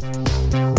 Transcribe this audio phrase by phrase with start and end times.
[0.00, 0.69] St.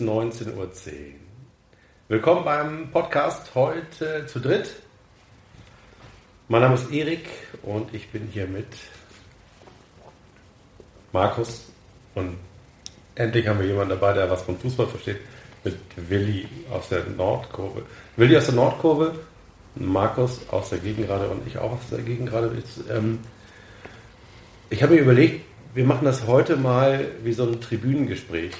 [0.00, 0.70] ist 19.10 Uhr.
[2.08, 4.76] Willkommen beim Podcast heute zu dritt.
[6.48, 7.28] Mein Name ist Erik
[7.62, 8.66] und ich bin hier mit
[11.12, 11.66] Markus
[12.14, 12.38] und
[13.14, 15.18] endlich haben wir jemanden dabei, der was von Fußball versteht,
[15.64, 15.76] mit
[16.08, 17.82] Willi aus der Nordkurve.
[18.16, 19.14] Willi aus der Nordkurve,
[19.74, 22.50] Markus aus der Gegengrade und ich auch aus der Gegengrade.
[22.56, 23.18] Jetzt, ähm,
[24.70, 28.54] ich habe mir überlegt, wir machen das heute mal wie so ein Tribünengespräch.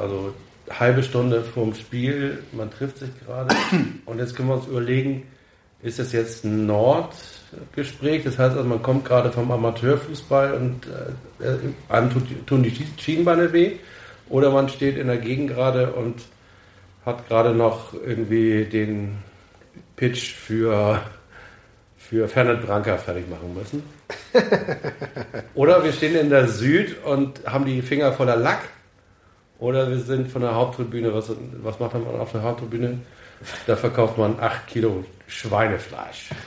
[0.00, 0.32] Also
[0.70, 3.54] halbe Stunde vorm Spiel, man trifft sich gerade
[4.06, 5.26] und jetzt können wir uns überlegen,
[5.82, 8.24] ist das jetzt ein Nordgespräch?
[8.24, 12.10] Das heißt also, man kommt gerade vom Amateurfußball und äh, einem
[12.46, 13.76] tun die Schienbeine weh
[14.28, 16.22] oder man steht in der Gegend gerade und
[17.06, 19.18] hat gerade noch irgendwie den
[19.96, 21.00] Pitch für,
[21.96, 23.82] für Fernand Branca fertig machen müssen.
[25.54, 28.60] Oder wir stehen in der Süd und haben die Finger voller Lack.
[29.58, 31.12] Oder wir sind von der Haupttribüne.
[31.12, 31.30] Was,
[31.62, 33.00] was macht man auf der Haupttribüne?
[33.66, 36.30] Da verkauft man 8 Kilo Schweinefleisch.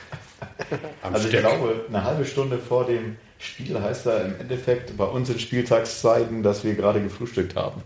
[1.02, 1.42] Also ich Stück.
[1.42, 6.42] glaube, eine halbe Stunde vor dem Spiel heißt da im Endeffekt bei uns in Spieltagszeiten,
[6.44, 7.84] dass wir gerade gefrühstückt haben.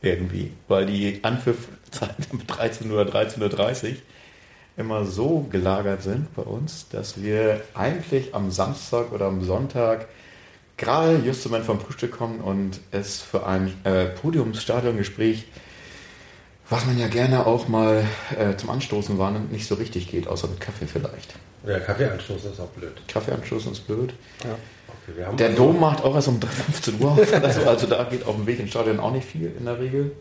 [0.00, 0.52] Irgendwie.
[0.68, 3.96] Weil die Anpfiffzeiten um 13 oder 13.30 Uhr
[4.76, 10.08] immer so gelagert sind bei uns, dass wir eigentlich am Samstag oder am Sonntag
[10.76, 15.46] gerade just zum Moment vom Frühstück kommen und es für ein äh, Podiumsstadiongespräch,
[16.68, 18.04] was man ja gerne auch mal
[18.38, 21.34] äh, zum Anstoßen wahrnimmt, nicht so richtig geht, außer mit Kaffee vielleicht.
[21.66, 22.92] Ja, Kaffeeanstoß ist auch blöd.
[23.08, 24.14] Kaffee anstoßen ist blöd.
[24.40, 27.32] Okay, wir haben Der also- Dom macht auch erst um 15 Uhr auf.
[27.42, 30.12] Also, also da geht auf dem Weg ins Stadion auch nicht viel in der Regel.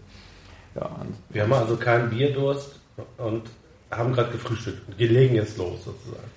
[0.76, 0.90] Ja,
[1.30, 2.80] Wir haben also keinen Bierdurst
[3.18, 3.44] und
[3.92, 4.82] haben gerade gefrühstückt.
[4.98, 6.30] Wir legen jetzt los sozusagen.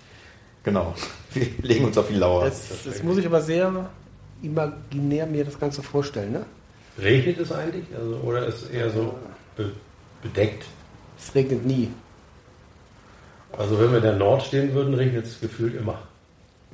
[0.62, 0.94] genau.
[1.34, 2.44] Wir legen uns auf die Lauer.
[2.46, 3.70] Jetzt, jetzt muss ich aber sehr
[4.42, 6.32] imaginär mir das Ganze vorstellen.
[6.32, 6.44] Ne?
[7.00, 7.84] Regnet es eigentlich?
[7.96, 9.14] Also, oder ist eher so
[9.56, 9.72] be
[10.22, 10.64] bedeckt?
[11.18, 11.90] Es regnet nie.
[13.56, 15.98] Also wenn wir in der Nord stehen würden, regnet es gefühlt immer.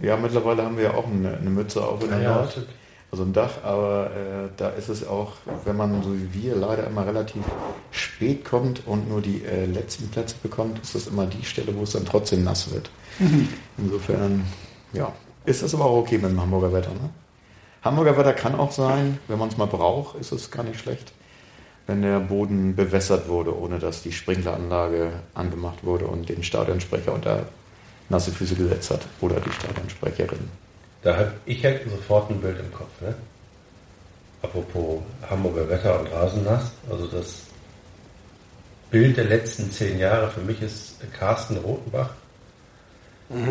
[0.03, 2.51] Ja, mittlerweile haben wir ja auch eine, eine Mütze auf in der Ja, Nord.
[2.53, 2.69] stimmt.
[3.13, 6.85] Also ein Dach, aber äh, da ist es auch, wenn man so wie wir leider
[6.89, 7.43] immer relativ
[7.93, 11.85] spät kommt und nur die äh, letzten Plätze bekommt, ist das immer die Stelle, wo
[11.85, 12.91] es dann trotzdem nass wird.
[13.79, 14.45] Insofern,
[14.93, 15.13] ja,
[15.45, 16.91] ist das aber auch okay mit dem Hamburger Wetter.
[16.91, 17.11] Ne?
[17.84, 21.12] Hamburger Wetter kann auch sein, wenn man es mal braucht, ist es gar nicht schlecht,
[21.87, 27.44] wenn der Boden bewässert wurde, ohne dass die Sprinkleranlage angemacht wurde und den Stadionsprecher unter
[28.09, 30.49] nasse Füße gesetzt hat oder die Stadionsprecherin.
[31.03, 33.00] Da hab ich halt sofort ein Bild im Kopf.
[33.03, 33.15] Ne?
[34.41, 36.73] Apropos Hamburger Wetter und Rasennass.
[36.91, 37.43] Also das
[38.91, 42.11] Bild der letzten zehn Jahre für mich ist Carsten Rotenbach.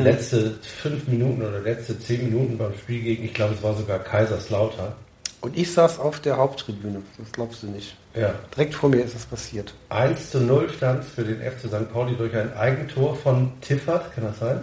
[0.02, 4.00] Letzte fünf Minuten oder letzte zehn Minuten beim Spiel gegen, ich glaube es war sogar
[4.00, 4.94] Kaiserslautern.
[5.42, 7.02] Und ich saß auf der Haupttribüne.
[7.18, 7.98] Das glaubst du nicht.
[8.16, 9.74] Ja, Direkt vor mir ist das passiert.
[9.90, 11.92] 1 zu 0 stand für den FC St.
[11.92, 14.60] Pauli durch ein Eigentor von Tiffert, kann das sein?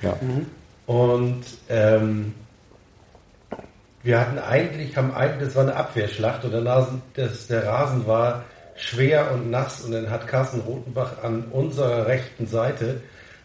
[0.00, 0.16] Ja.
[0.86, 2.32] Und ähm,
[4.02, 8.06] wir hatten eigentlich, haben eigentlich, das war eine Abwehrschlacht und der, Nasen, das, der Rasen
[8.06, 8.44] war
[8.76, 13.00] schwer und nass und dann hat Carsten Rotenbach an unserer rechten Seite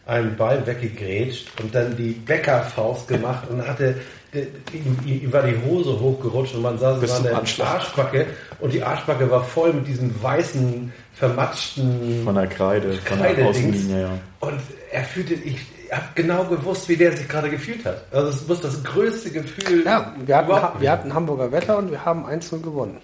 [0.09, 3.95] einen Ball weggegrätscht und dann die Bäckerfaust gemacht und hatte
[4.33, 7.67] ihm, ihm war die Hose hochgerutscht und man sah so an der Anschlag.
[7.67, 8.25] Arschbacke
[8.59, 13.49] und die Arschbacke war voll mit diesem weißen, vermatschten Von der Kreide, von der Kreide-Dings.
[13.49, 14.09] Außenlinie, ja.
[14.39, 14.59] Und
[14.91, 15.57] er fühlte, ich
[15.91, 18.03] habe genau gewusst, wie der sich gerade gefühlt hat.
[18.11, 19.83] Also es muss das größte Gefühl.
[19.85, 22.97] Ja, wir hatten, wir hatten Hamburger Wetter und wir haben 1-0 gewonnen.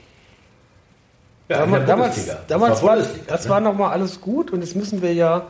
[1.49, 3.49] ja, damals damals, damals das war, war, Bundesliga, das ne?
[3.49, 5.47] war nochmal alles gut und jetzt müssen wir ja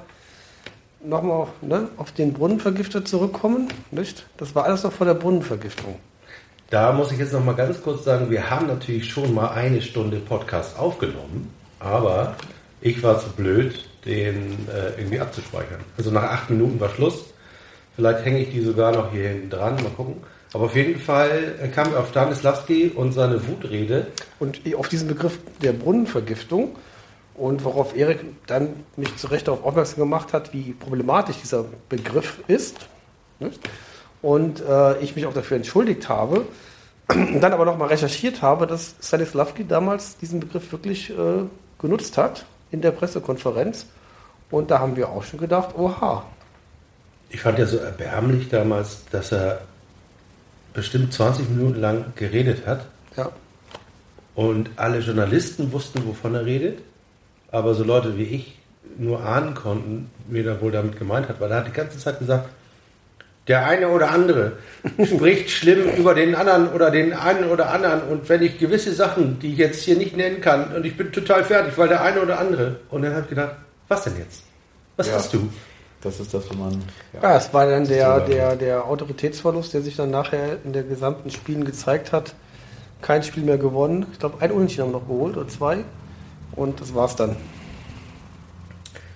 [1.08, 3.68] nochmal ne, auf den Brunnenvergifter zurückkommen.
[3.92, 4.26] Nicht?
[4.38, 5.96] Das war alles noch vor der Brunnenvergiftung.
[6.70, 9.82] Da muss ich jetzt noch mal ganz kurz sagen, wir haben natürlich schon mal eine
[9.82, 12.36] Stunde Podcast aufgenommen, aber
[12.82, 15.80] ich war zu blöd, den äh, irgendwie abzuspeichern.
[15.98, 17.26] Also nach acht Minuten war Schluss.
[17.96, 20.18] Vielleicht hänge ich die sogar noch hier hinten dran, mal gucken.
[20.54, 24.08] Aber auf jeden Fall äh, wir auf Stanislavski und seine Wutrede.
[24.40, 26.76] Und auf diesen Begriff der Brunnenvergiftung
[27.38, 32.40] und worauf Erik dann mich zu Recht darauf aufmerksam gemacht hat, wie problematisch dieser Begriff
[32.48, 32.78] ist.
[33.40, 33.60] Nicht?
[34.22, 36.46] und äh, ich mich auch dafür entschuldigt habe
[37.10, 41.44] und dann aber nochmal recherchiert habe, dass Stanislavski damals diesen Begriff wirklich äh,
[41.80, 43.86] genutzt hat in der Pressekonferenz.
[44.50, 46.26] Und da haben wir auch schon gedacht, oha.
[47.30, 49.62] Ich fand ja so erbärmlich damals, dass er
[50.74, 53.30] bestimmt 20 Minuten lang geredet hat Ja.
[54.34, 56.80] und alle Journalisten wussten, wovon er redet,
[57.56, 58.60] aber so Leute wie ich
[58.98, 62.20] nur ahnen konnten, wen er wohl damit gemeint hat, weil er hat die ganze Zeit
[62.20, 62.50] gesagt,
[63.48, 64.54] der eine oder andere
[65.06, 69.40] spricht schlimm über den anderen oder den einen oder anderen und wenn ich gewisse Sachen,
[69.40, 72.22] die ich jetzt hier nicht nennen kann und ich bin total fertig, weil der eine
[72.22, 73.56] oder andere und dann habe ich gedacht,
[73.88, 74.44] was denn jetzt?
[74.98, 75.16] Was Ja.
[75.16, 75.50] hast du?
[76.02, 76.84] Das ist das, wo man.
[77.20, 81.32] Ja, es war dann der, der, der Autoritätsverlust, der sich dann nachher in der gesamten
[81.32, 82.36] Spielen gezeigt hat.
[83.02, 84.06] Kein Spiel mehr gewonnen.
[84.12, 85.84] Ich glaube, ein Unentschieden haben wir noch geholt oder zwei.
[86.56, 87.36] Und das war's dann.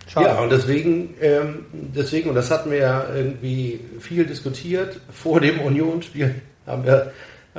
[0.07, 0.27] Schade.
[0.27, 5.59] Ja, und deswegen, ähm, deswegen, und das hatten wir ja irgendwie viel diskutiert, vor dem
[5.59, 7.11] Unionsspiel haben wir,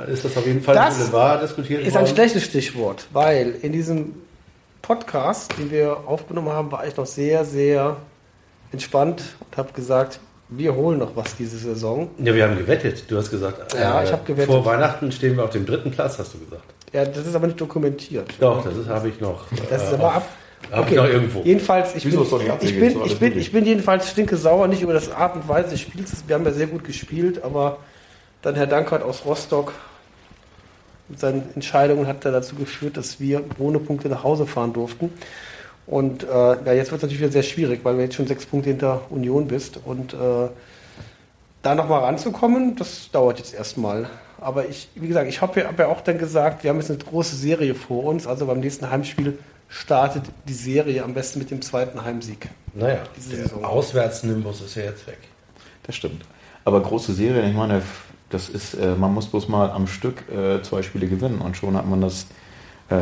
[0.07, 2.13] ist das auf jeden Fall Das Boulevard diskutiert ist ein worden.
[2.13, 4.13] schlechtes Stichwort, weil in diesem
[4.81, 7.95] Podcast, den wir aufgenommen haben, war ich noch sehr, sehr
[8.73, 10.19] entspannt und habe gesagt,
[10.49, 12.09] wir holen noch was diese Saison.
[12.17, 13.05] Ja, wir haben gewettet.
[13.09, 14.47] Du hast gesagt, äh, Ja, ich hab gewettet.
[14.51, 16.65] vor Weihnachten stehen wir auf dem dritten Platz, hast du gesagt.
[16.93, 18.33] Ja, das ist aber nicht dokumentiert.
[18.39, 19.45] Doch, das ist- habe ich noch.
[19.69, 20.29] Das ist äh, aber auf- ab.
[20.71, 21.41] Hab ich noch irgendwo.
[21.41, 24.93] Jedenfalls, ich Wieso bin, ich, bin, ich, bin, ich bin jedenfalls stinke sauer, nicht über
[24.93, 26.11] das Art und Weise des Spiels.
[26.27, 27.77] Wir haben ja sehr gut gespielt, aber
[28.43, 29.73] dann Herr Dankert aus Rostock
[31.09, 35.11] mit seinen Entscheidungen hat er dazu geführt, dass wir ohne Punkte nach Hause fahren durften.
[35.87, 38.45] Und äh, ja, jetzt wird es natürlich wieder sehr schwierig, weil du jetzt schon sechs
[38.45, 39.79] Punkte hinter Union bist.
[39.83, 40.17] Und äh,
[41.63, 44.07] da nochmal ranzukommen, das dauert jetzt erstmal.
[44.41, 46.89] Aber ich, wie gesagt, ich habe ja, hab ja auch dann gesagt, wir haben jetzt
[46.89, 48.25] eine große Serie vor uns.
[48.25, 49.37] Also beim nächsten Heimspiel
[49.69, 52.49] startet die Serie am besten mit dem zweiten Heimsieg.
[52.73, 53.63] Naja, Diese der Saison.
[53.63, 55.19] Auswärtsnimbus ist ja jetzt weg.
[55.83, 56.25] Das stimmt.
[56.65, 57.83] Aber große Serien, ich meine,
[58.29, 61.77] das ist, äh, man muss bloß mal am Stück äh, zwei Spiele gewinnen und schon
[61.77, 62.25] hat man das
[62.89, 62.95] äh,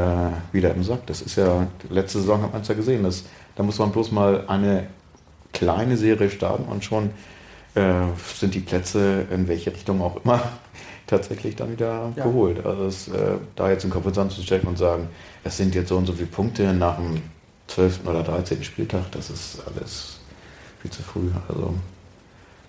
[0.52, 1.06] wieder im Sack.
[1.08, 3.24] Das ist ja, letzte Saison hat man es ja gesehen, das,
[3.56, 4.88] da muss man bloß mal eine
[5.54, 7.12] kleine Serie starten und schon
[7.76, 7.94] äh,
[8.36, 10.42] sind die Plätze in welche Richtung auch immer
[11.10, 12.24] tatsächlich dann wieder Ja.
[12.24, 12.66] geholt.
[12.66, 15.08] Also das, äh, da jetzt in Kopf zusammenzustecken und sagen,
[15.44, 17.22] es sind jetzt so und so viele Punkte nach dem
[17.68, 18.08] 12.
[18.08, 18.64] oder 13.
[18.64, 20.20] Spieltag, das ist alles
[20.82, 21.30] viel zu früh.
[21.48, 21.74] Also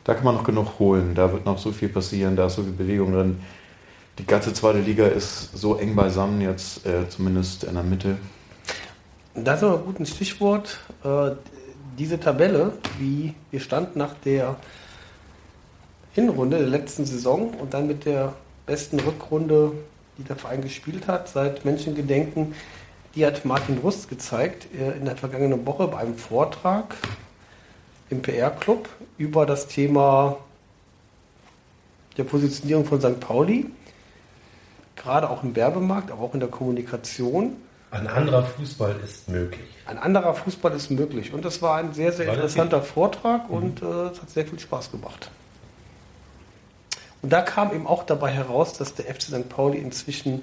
[0.04, 1.14] da kann man noch genug holen.
[1.14, 3.40] Da wird noch so viel passieren, da ist so viel Bewegung drin.
[4.18, 8.16] Die ganze zweite Liga ist so eng beisammen, jetzt äh, zumindest in der Mitte.
[9.34, 10.80] Das ist aber gut ein Stichwort.
[11.04, 11.30] Äh,
[11.98, 14.56] diese Tabelle, wie wir standen nach der
[16.20, 18.34] Hinrunde der letzten Saison und dann mit der
[18.66, 19.72] besten Rückrunde,
[20.18, 22.54] die der Verein gespielt hat, seit Menschengedenken,
[23.14, 26.94] die hat Martin Rust gezeigt äh, in der vergangenen Woche bei einem Vortrag
[28.10, 28.88] im PR-Club
[29.18, 30.36] über das Thema
[32.16, 33.18] der Positionierung von St.
[33.20, 33.66] Pauli,
[34.96, 37.56] gerade auch im Werbemarkt, aber auch in der Kommunikation.
[37.90, 39.66] Ein anderer Fußball ist möglich.
[39.86, 41.32] Ein anderer Fußball ist möglich.
[41.32, 44.92] Und das war ein sehr, sehr interessanter Vortrag und äh, es hat sehr viel Spaß
[44.92, 45.30] gemacht.
[47.22, 49.48] Und da kam eben auch dabei heraus, dass der FC St.
[49.48, 50.42] Pauli inzwischen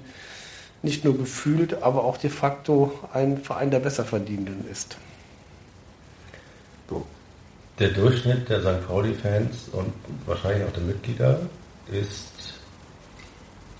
[0.82, 4.96] nicht nur gefühlt, aber auch de facto ein Verein der Besserverdienenden ist.
[7.78, 8.88] Der Durchschnitt der St.
[8.88, 9.92] Pauli-Fans und
[10.26, 11.40] wahrscheinlich auch der Mitglieder
[11.92, 12.32] ist,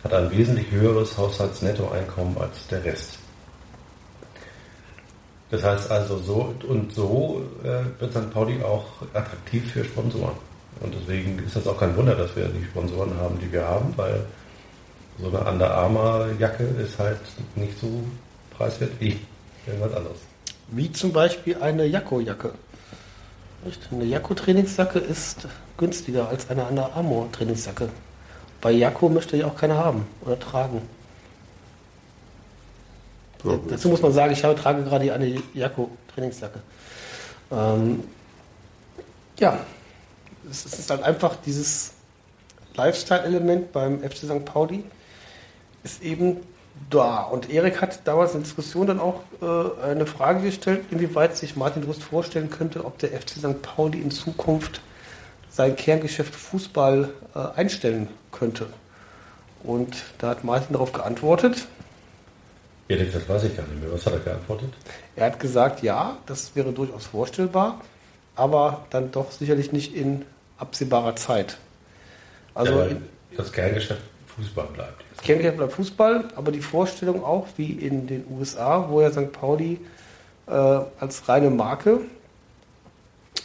[0.05, 3.19] hat ein wesentlich höheres Haushaltsnettoeinkommen als der Rest.
[5.51, 8.31] Das heißt also so und so äh, wird St.
[8.33, 10.37] Pauli auch attraktiv für Sponsoren.
[10.81, 13.93] Und deswegen ist das auch kein Wunder, dass wir die Sponsoren haben, die wir haben,
[13.97, 14.25] weil
[15.21, 17.19] so eine Under Armour Jacke ist halt
[17.57, 17.89] nicht so
[18.57, 19.19] preiswert wie
[19.67, 20.19] irgendwas anderes.
[20.69, 22.53] Wie zum Beispiel eine Jakko-Jacke.
[23.65, 23.81] Nicht?
[23.91, 27.89] Eine Jakko-Trainingsjacke ist günstiger als eine Under Armour-Trainingsjacke.
[28.61, 30.83] Bei Jakko möchte ja auch keiner haben oder tragen.
[33.43, 36.61] So, Dazu muss man sagen, ich habe, trage gerade eine Jakko-Trainingsjacke.
[37.51, 38.03] Ähm,
[39.39, 39.59] ja,
[40.51, 41.93] es ist halt einfach dieses
[42.75, 44.45] Lifestyle-Element beim FC St.
[44.45, 44.85] Pauli
[45.83, 46.39] ist eben
[46.91, 47.23] da.
[47.23, 51.57] Und Erik hat damals in der Diskussion dann auch äh, eine Frage gestellt, inwieweit sich
[51.57, 53.63] Martin Rust vorstellen könnte, ob der FC St.
[53.63, 54.81] Pauli in Zukunft
[55.51, 58.67] sein Kerngeschäft Fußball äh, einstellen könnte.
[59.65, 61.67] Und da hat Martin darauf geantwortet,
[62.89, 63.93] Ehrlich gesagt weiß ich gar nicht mehr.
[63.93, 64.73] Was hat er geantwortet?
[65.15, 67.83] Er hat gesagt, ja, das wäre durchaus vorstellbar,
[68.35, 70.25] aber dann doch sicherlich nicht in
[70.59, 71.59] absehbarer Zeit.
[72.55, 72.89] Also ja,
[73.37, 74.01] das Kerngeschäft
[74.37, 75.03] Fußball bleibt.
[75.11, 75.23] jetzt.
[75.23, 79.33] Kerngeschäft bleibt Fußball, aber die Vorstellung auch, wie in den USA, wo ja St.
[79.33, 79.79] Pauli
[80.47, 82.01] äh, als reine Marke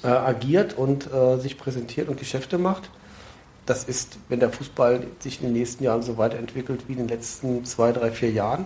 [0.04, 2.90] äh, agiert und äh, sich präsentiert und Geschäfte macht,
[3.66, 7.08] das ist, wenn der Fußball sich in den nächsten Jahren so weiterentwickelt wie in den
[7.08, 8.66] letzten zwei, drei, vier Jahren,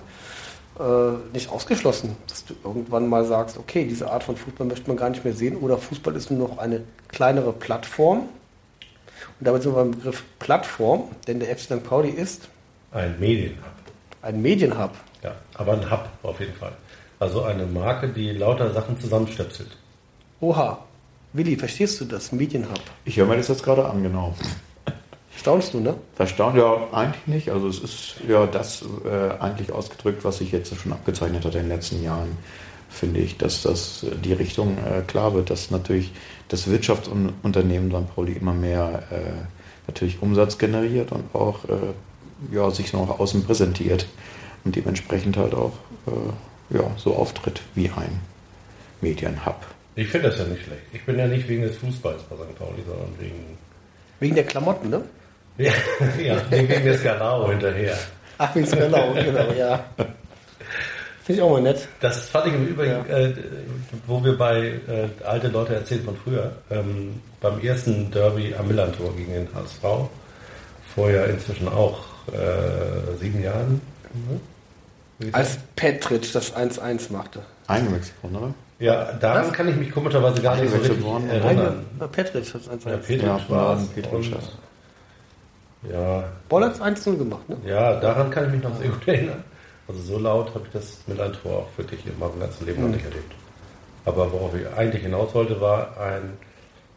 [1.33, 5.09] nicht ausgeschlossen, dass du irgendwann mal sagst, okay, diese Art von Fußball möchte man gar
[5.09, 8.19] nicht mehr sehen oder Fußball ist nur noch eine kleinere Plattform.
[9.39, 11.83] Und damit sind wir beim Begriff Plattform, denn der FC St.
[11.83, 12.47] Pauli ist
[12.91, 13.57] Ein Medienhub.
[14.21, 14.91] ein Medienhub.
[15.23, 16.73] Ja, aber ein Hub auf jeden Fall.
[17.19, 19.75] Also eine Marke, die lauter Sachen zusammenstöpselt.
[20.39, 20.77] Oha,
[21.33, 22.31] Willi, verstehst du das?
[22.31, 22.79] Medienhub.
[23.05, 24.35] Ich höre mir das jetzt gerade an, genau.
[25.47, 25.95] Staunst du, ne?
[26.13, 27.51] Verstaunt ja eigentlich nicht.
[27.51, 31.61] Also es ist ja das äh, eigentlich ausgedrückt, was sich jetzt schon abgezeichnet hat in
[31.61, 32.37] den letzten Jahren,
[32.89, 36.11] finde ich, dass das äh, die Richtung äh, klar wird, dass natürlich
[36.49, 38.13] das Wirtschaftsunternehmen St.
[38.13, 39.15] Pauli immer mehr äh,
[39.87, 44.05] natürlich Umsatz generiert und auch äh, ja, sich so nach außen präsentiert
[44.65, 45.71] und dementsprechend halt auch
[46.07, 48.19] äh, ja, so auftritt wie ein
[48.99, 49.65] Medienhub.
[49.95, 50.81] Ich finde das ja nicht schlecht.
[50.91, 52.59] Ich bin ja nicht wegen des Fußballs bei St.
[52.59, 53.57] Pauli, sondern wegen,
[54.19, 55.03] Wegen der Klamotten, ne?
[55.57, 55.71] Ja,
[56.21, 57.97] ja, wegen des Garau hinterher.
[58.37, 59.85] Ach, wegen genau, genau, ja.
[61.27, 61.87] Finde ich auch mal nett.
[61.99, 63.33] Das fand ich im Übrigen, äh,
[64.05, 69.13] wo wir bei äh, alte Leute erzählen von früher, ähm, beim ersten Derby am Millantor
[69.15, 70.09] gegen den HSV,
[70.95, 73.81] vor ja inzwischen auch äh, sieben Jahren.
[75.19, 77.41] Wie Als Petritsch das 1-1 machte.
[77.67, 78.53] Eingewechselt worden, oder?
[78.79, 79.53] Ja, daran Was?
[79.53, 81.85] kann ich mich komischerweise gar nicht so richtig worden, erinnern.
[82.11, 82.89] Petritsch hat es 1-1.
[82.89, 83.87] Ja, Petric Ja, war es.
[85.83, 87.57] Ja, Boll hat es 1-0 gemacht, ne?
[87.65, 89.43] ja, daran kann ich mich noch sehr gut erinnern.
[89.87, 93.05] Also so laut habe ich das Millantor auch wirklich in meinem ganzen Leben noch nicht
[93.05, 93.33] erlebt.
[94.05, 96.37] Aber worauf ich eigentlich hinaus wollte, war ein,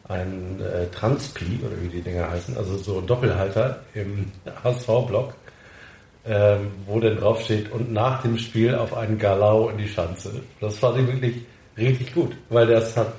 [0.09, 4.33] ein äh, Transpi, oder wie die Dinger heißen, also so ein Doppelhalter im
[4.65, 5.35] HSV-Block,
[6.27, 10.33] ähm, wo dann draufsteht und nach dem Spiel auf einen Galau in die Schanze.
[10.61, 11.43] Das fand ich wirklich
[11.77, 13.13] richtig gut, weil das hat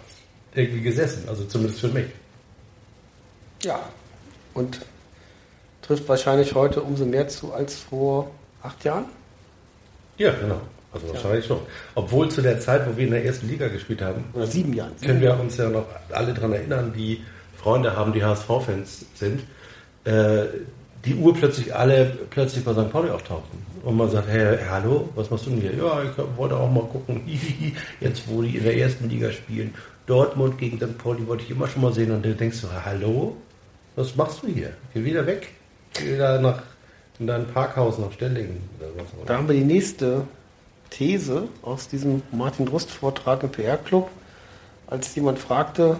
[0.53, 2.07] irgendwie gesessen, also zumindest für mich.
[3.63, 3.79] Ja.
[4.53, 4.81] Und
[5.81, 9.05] trifft wahrscheinlich heute umso mehr zu als vor acht Jahren.
[10.17, 10.61] Ja, genau.
[10.93, 11.59] Also wahrscheinlich schon.
[11.95, 14.91] Obwohl zu der Zeit, wo wir in der ersten Liga gespielt haben, Oder sieben Jahren.
[15.03, 17.21] können wir uns ja noch alle daran erinnern, die
[17.55, 19.41] Freunde haben, die HSV-Fans sind,
[20.03, 20.45] äh,
[21.05, 22.91] die Uhr plötzlich alle plötzlich bei St.
[22.91, 23.59] Pauli auftauchten.
[23.83, 25.73] Und man sagt, hey, hallo, was machst du denn hier?
[25.73, 27.21] Ja, ich wollte auch mal gucken,
[27.99, 29.73] jetzt wo die in der ersten Liga spielen.
[30.05, 30.97] Dortmund gegen St.
[30.97, 32.11] Pauli wollte ich immer schon mal sehen.
[32.11, 33.37] Und dann denkst du, hallo,
[33.95, 34.73] was machst du hier?
[34.93, 35.49] Geh wieder weg.
[35.93, 36.63] Geh wieder nach
[37.21, 38.61] in dein Parkhaus nach Stellingen.
[38.79, 39.25] Oder was immer.
[39.25, 40.23] Da haben wir die nächste
[40.89, 44.09] These aus diesem Martin Drust-Vortrag im PR-Club,
[44.87, 45.99] als jemand fragte,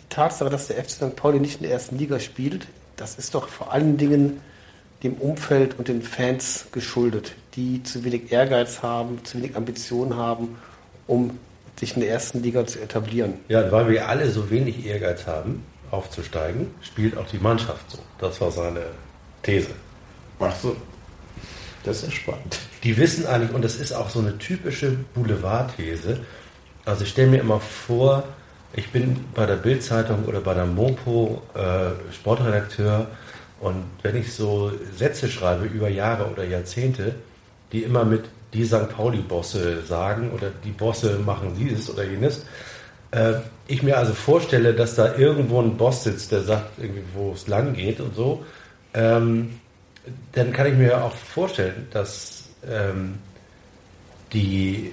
[0.00, 1.16] die Tatsache, dass der FC St.
[1.16, 4.40] Pauli nicht in der ersten Liga spielt, das ist doch vor allen Dingen
[5.02, 10.58] dem Umfeld und den Fans geschuldet, die zu wenig Ehrgeiz haben, zu wenig Ambitionen haben,
[11.06, 11.38] um
[11.78, 13.34] sich in der ersten Liga zu etablieren.
[13.48, 17.98] Ja, weil wir alle so wenig Ehrgeiz haben, aufzusteigen, spielt auch die Mannschaft so.
[18.18, 18.82] Das war seine
[19.42, 19.70] These.
[20.40, 20.76] Ach so.
[21.84, 22.58] Das ist ja spannend.
[22.82, 26.18] Die wissen eigentlich, und das ist auch so eine typische Boulevardthese.
[26.84, 28.24] Also ich stelle mir immer vor,
[28.74, 33.06] ich bin bei der Bildzeitung oder bei der Mopo äh, Sportredakteur
[33.60, 37.14] und wenn ich so Sätze schreibe über Jahre oder Jahrzehnte,
[37.72, 38.88] die immer mit die St.
[38.88, 42.44] Pauli-Bosse sagen oder die Bosse machen dieses oder jenes,
[43.16, 46.70] äh, ich mir also vorstelle, dass da irgendwo ein Boss sitzt, der sagt,
[47.14, 48.44] wo es lang geht und so,
[48.94, 49.58] ähm,
[50.32, 53.18] dann kann ich mir auch vorstellen, dass ähm,
[54.32, 54.92] die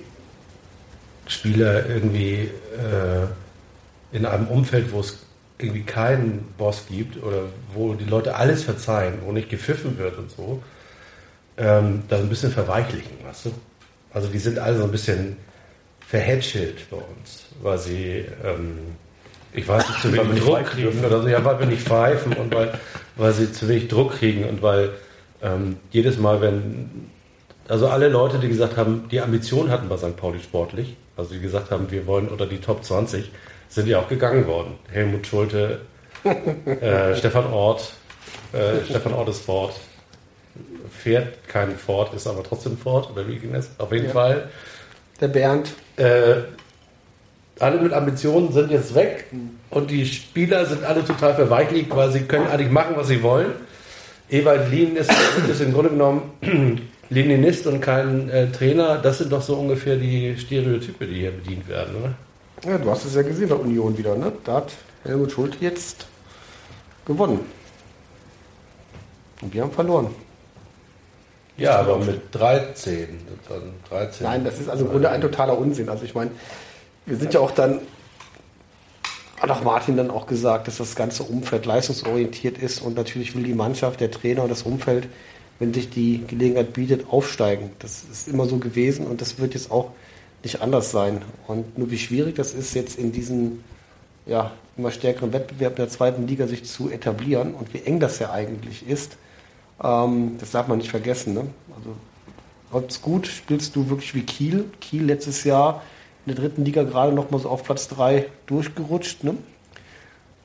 [1.27, 5.19] Spieler irgendwie äh, in einem Umfeld, wo es
[5.59, 10.31] irgendwie keinen Boss gibt oder wo die Leute alles verzeihen, wo nicht gepfiffen wird und
[10.31, 10.63] so,
[11.57, 13.51] ähm, da ein bisschen verweichlichen, weißt du?
[14.13, 15.37] Also die sind alle so ein bisschen
[16.13, 18.77] verhätschelt bei uns, weil sie, ähm,
[19.51, 22.53] ich weiß nicht, zu wenig Druck kriegen oder so, ja, weil wir nicht pfeifen und
[22.53, 22.71] weil,
[23.15, 24.91] weil sie zu wenig Druck kriegen und weil
[25.41, 27.09] ähm, jedes Mal, wenn,
[27.67, 30.15] also alle Leute, die gesagt haben, die Ambition hatten bei St.
[30.15, 33.31] Pauli sportlich, also die gesagt haben, wir wollen unter die Top 20,
[33.67, 34.75] sind ja auch gegangen worden.
[34.91, 35.81] Helmut Schulte,
[36.23, 37.91] äh, Stefan Ort,
[38.53, 39.73] äh, Stefan Ort ist Ford,
[40.91, 43.71] fährt kein Ford, ist aber trotzdem Ford, oder wie ging das?
[43.79, 44.11] Auf jeden Ja.
[44.11, 44.49] Fall.
[45.21, 46.43] Der Bernd, Äh,
[47.59, 49.25] alle mit Ambitionen sind jetzt weg
[49.69, 53.51] und die Spieler sind alle total verweichlicht, weil sie können eigentlich machen, was sie wollen.
[54.29, 55.11] Ewald Lien ist,
[55.47, 56.31] ist im Grunde genommen
[57.09, 58.97] Leninist und kein äh, Trainer.
[58.97, 62.15] Das sind doch so ungefähr die Stereotype, die hier bedient werden, oder?
[62.65, 64.31] ja, du hast es ja gesehen bei Union wieder, ne?
[64.43, 66.07] Da hat Helmut Schulte jetzt
[67.05, 67.41] gewonnen.
[69.41, 70.07] Und wir haben verloren.
[71.57, 73.07] Ja, aber mit 13.
[73.47, 75.89] Dann 13 Nein, das ist also im Grunde ein totaler Unsinn.
[75.89, 76.31] Also ich meine,
[77.05, 77.81] wir sind ja auch dann
[79.43, 83.43] hat auch Martin dann auch gesagt, dass das ganze Umfeld leistungsorientiert ist und natürlich will
[83.43, 85.09] die Mannschaft, der Trainer und das Umfeld,
[85.59, 87.71] wenn sich die Gelegenheit bietet, aufsteigen.
[87.79, 89.91] Das ist immer so gewesen und das wird jetzt auch
[90.43, 91.23] nicht anders sein.
[91.45, 93.65] Und nur wie schwierig das ist, jetzt in diesem
[94.25, 98.31] ja, immer stärkeren Wettbewerb der zweiten Liga sich zu etablieren und wie eng das ja
[98.31, 99.17] eigentlich ist,
[99.81, 101.33] ähm, das darf man nicht vergessen.
[101.33, 101.45] Ne?
[101.77, 101.95] Also
[102.73, 104.65] Läuft's gut, spielst du wirklich wie Kiel.
[104.81, 105.83] Kiel letztes Jahr
[106.25, 109.23] in der dritten Liga gerade noch mal so auf Platz 3 durchgerutscht.
[109.23, 109.35] Ne?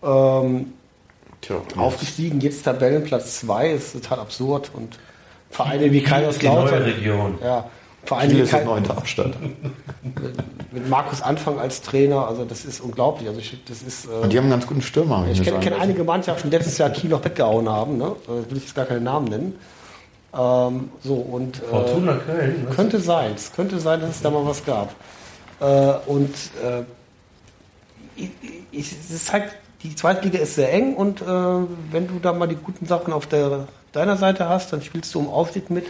[0.02, 0.75] Ähm,
[1.40, 4.70] Tja, aufgestiegen, jetzt Tabellenplatz 2, ist total absurd.
[4.75, 4.99] Und
[5.49, 6.82] Vereine wie Die neue Kaiserslautern.
[6.82, 7.38] Region.
[7.42, 7.70] Ja,
[8.09, 9.37] Vereine Kiel wie ist der Kai- neunte Abstand.
[10.73, 13.29] mit Markus Anfang als Trainer, also das ist unglaublich.
[13.29, 15.27] Also ich, das ist, äh, Und die haben einen ganz guten Stürmer.
[15.31, 17.99] ich kenne sagen kenn einige Mannschaften, die letztes Jahr Kiel noch weggehauen haben.
[17.99, 18.17] Ne?
[18.27, 19.55] Äh, will ich jetzt gar keinen Namen nennen.
[20.35, 22.67] Ähm, so und äh, Fortuna Köln.
[22.75, 23.33] könnte sein.
[23.35, 24.95] Es könnte sein, dass es da mal was gab.
[25.61, 26.83] Äh, und äh,
[28.17, 28.31] ich,
[28.71, 29.45] ich, es ist halt,
[29.83, 33.12] die zweite Liga ist sehr eng und äh, wenn du da mal die guten Sachen
[33.12, 35.87] auf der, deiner Seite hast, dann spielst du um Aufstieg mit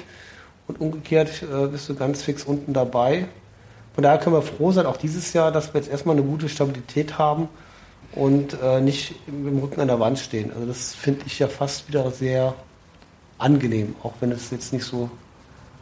[0.69, 3.27] und umgekehrt äh, bist du ganz fix unten dabei.
[3.95, 6.49] Von daher können wir froh sein, auch dieses Jahr, dass wir jetzt erstmal eine gute
[6.49, 7.49] Stabilität haben
[8.13, 10.53] und äh, nicht im Rücken an der Wand stehen.
[10.55, 12.55] Also das finde ich ja fast wieder sehr
[13.39, 15.11] angenehm, auch wenn es jetzt nicht so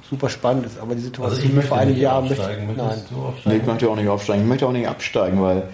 [0.09, 0.79] super spannend ist.
[0.79, 2.75] Aber die Also Situation möchte vor einem nicht Jahr möchte aufsteigen.
[2.77, 3.03] nein.
[3.45, 4.43] Nee, ich möchte auch nicht aufsteigen.
[4.43, 5.69] Ich möchte auch nicht absteigen, weil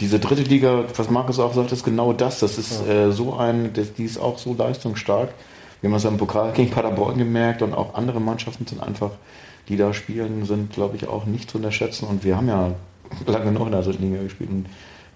[0.00, 2.40] diese dritte Liga, was Markus auch sagt, ist genau das.
[2.40, 5.30] Das ist äh, so ein, die ist auch so leistungsstark.
[5.80, 9.12] Wir haben es im Pokal gegen Paderborn gemerkt und auch andere Mannschaften sind einfach,
[9.68, 12.06] die da spielen, sind, glaube ich, auch nicht zu unterschätzen.
[12.06, 12.72] Und wir haben ja
[13.26, 14.66] lange noch in der dritten Liga gespielt und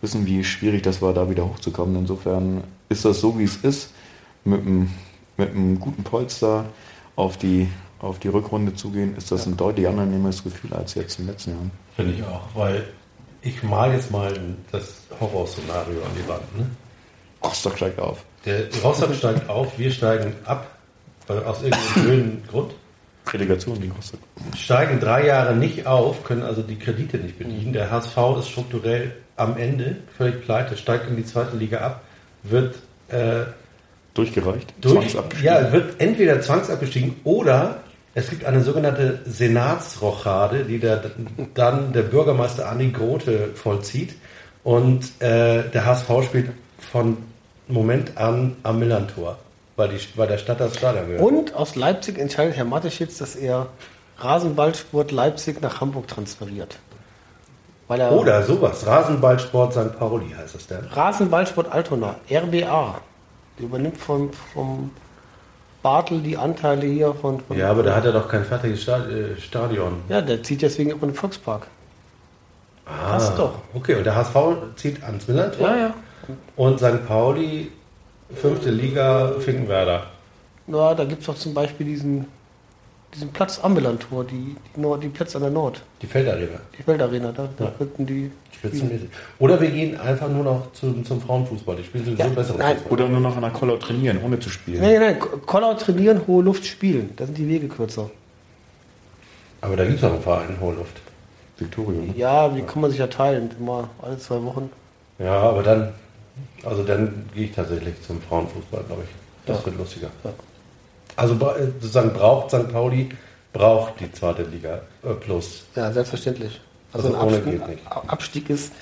[0.00, 1.96] wissen, wie schwierig das war, da wieder hochzukommen.
[1.96, 3.92] Insofern ist das so, wie es ist,
[4.44, 4.90] mit einem,
[5.36, 6.66] mit einem guten Polster
[7.16, 11.18] auf die, auf die Rückrunde zu gehen, ist das ein deutlich angenehmes Gefühl als jetzt
[11.18, 11.70] in den letzten Jahren.
[11.96, 12.84] Finde ich auch, weil
[13.42, 14.32] ich mal jetzt mal
[14.70, 16.58] das Horrorszenario an die Wand.
[16.58, 16.66] Ne?
[17.44, 18.24] Rostock steigt auf.
[18.44, 20.70] Der Rostock steigt auf, wir steigen ab,
[21.28, 22.74] aus irgendeinem blöden Grund.
[23.32, 24.20] Relegation gegen Rostock.
[24.56, 27.72] Steigen drei Jahre nicht auf, können also die Kredite nicht bedienen.
[27.72, 32.02] Der HSV ist strukturell am Ende, völlig pleite, steigt in die zweite Liga ab,
[32.42, 32.76] wird
[33.08, 33.44] äh,
[34.14, 34.74] Durchgereicht.
[34.80, 35.54] durch, Zwangsabgestiegen.
[35.54, 37.80] ja, wird entweder zwangsabgestiegen oder
[38.14, 41.02] es gibt eine sogenannte Senatsrochade, die der,
[41.54, 44.14] dann der Bürgermeister Andi Grote vollzieht.
[44.64, 47.16] Und äh, der HSV spielt von
[47.72, 49.36] Moment an am Millantor,
[49.76, 51.22] weil, die, weil der Stadt das Stadion gehört.
[51.22, 53.66] Und aus Leipzig entscheidet Herr Mateschitz, dass er
[54.18, 56.78] Rasenballsport Leipzig nach Hamburg transferiert.
[57.88, 59.98] Weil er Oder sowas, Rasenballsport St.
[59.98, 60.84] Pauli heißt es denn.
[60.92, 63.00] Rasenballsport Altona, RBA,
[63.58, 64.90] der übernimmt vom, vom
[65.82, 69.36] Bartel die Anteile hier von, von Ja, aber da hat er doch kein fertiges äh,
[69.40, 70.02] Stadion.
[70.08, 71.66] Ja, der zieht deswegen auch in den Volkspark.
[72.86, 73.54] Ah, Passt doch.
[73.74, 74.36] Okay, und der HSV
[74.76, 75.68] zieht ans Millantor.
[75.68, 75.94] Ja, ja.
[76.56, 77.06] Und St.
[77.06, 77.70] Pauli,
[78.34, 80.06] fünfte Liga, Finkenwerder.
[80.66, 82.26] Na, da gibt es doch zum Beispiel diesen,
[83.14, 86.60] diesen Platz am Millantor, die, die, Nord, die Plätze an der Nord, Die Feldarena.
[86.78, 87.70] die Weltarena, da, da Ja.
[87.76, 88.30] könnten die.
[88.52, 89.08] Spitzenmäßig.
[89.40, 91.74] Oder wir gehen einfach nur noch zum, zum Frauenfußball.
[91.76, 92.76] Die spielen sowieso Ja, besseren nein.
[92.76, 92.92] Fußball.
[92.92, 94.80] Oder nur noch an der Kollau trainieren, ohne zu spielen.
[94.80, 97.10] Nein, nein, Kollau trainieren, hohe Luft spielen.
[97.16, 98.08] Da sind die Wege kürzer.
[99.60, 101.00] Aber da gibt es auch einen Verein, Hohe Luft.
[101.58, 102.00] Victoria.
[102.00, 102.14] Ne?
[102.16, 104.70] Ja, die kann man sich ja teilen, immer alle zwei Wochen.
[105.18, 105.92] Ja, aber dann,
[106.64, 109.10] also dann gehe ich tatsächlich zum Frauenfußball, glaube ich.
[109.46, 109.66] Das Ja.
[109.66, 110.08] wird lustiger.
[110.24, 110.30] Ja.
[111.16, 112.68] Also äh, sozusagen braucht St.
[112.72, 113.10] Pauli,
[113.52, 115.64] braucht die zweite Liga äh, plus.
[115.74, 116.60] Ja, selbstverständlich.
[116.92, 117.82] Also, Also ein ohne Abstieg, geht nicht.
[118.06, 118.72] Abstieg ist,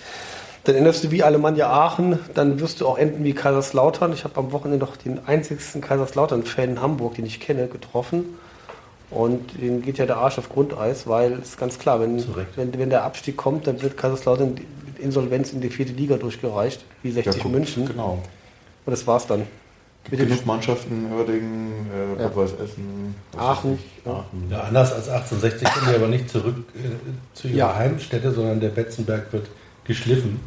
[0.64, 4.12] dann änderst du wie Alemannia Aachen, dann wirst du auch enden wie Kaiserslautern.
[4.12, 8.24] Ich habe am Wochenende noch den einzigsten Kaiserslautern-Fan in Hamburg, den ich kenne, getroffen.
[9.10, 12.22] Und denen geht ja der Arsch auf Grundeis, weil es ist ganz klar, wenn,
[12.56, 14.56] wenn, wenn der Abstieg kommt, dann wird Kaiserslautern
[15.00, 17.86] Insolvenz in die vierte Liga durchgereicht, wie 60 guck, München.
[17.86, 18.22] Genau.
[18.86, 19.46] Und das war's dann.
[20.10, 22.28] Mit Genug Mannschaften, Oerdingen, äh, Ja.
[22.28, 24.12] Rot-Weiß Essen, was Aachen, weiß ich, ja.
[24.12, 24.48] Aachen.
[24.50, 26.88] Ja, anders als 1860 kommen die aber nicht zurück äh,
[27.34, 27.76] zu ihrer Ja.
[27.76, 29.48] Heimstätte, sondern der Betzenberg wird
[29.84, 30.40] geschliffen.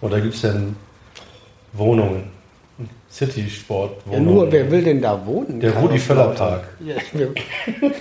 [0.00, 0.76] Und da gibt es dann
[1.74, 2.30] Wohnungen.
[2.78, 4.24] Ja, City-Sport-Wohnungen.
[4.24, 5.60] nur, wer will denn da wohnen?
[5.60, 6.36] Der Rudi Kaiserslautern?
[6.36, 6.64] Völler Park.
[6.80, 6.96] Ja,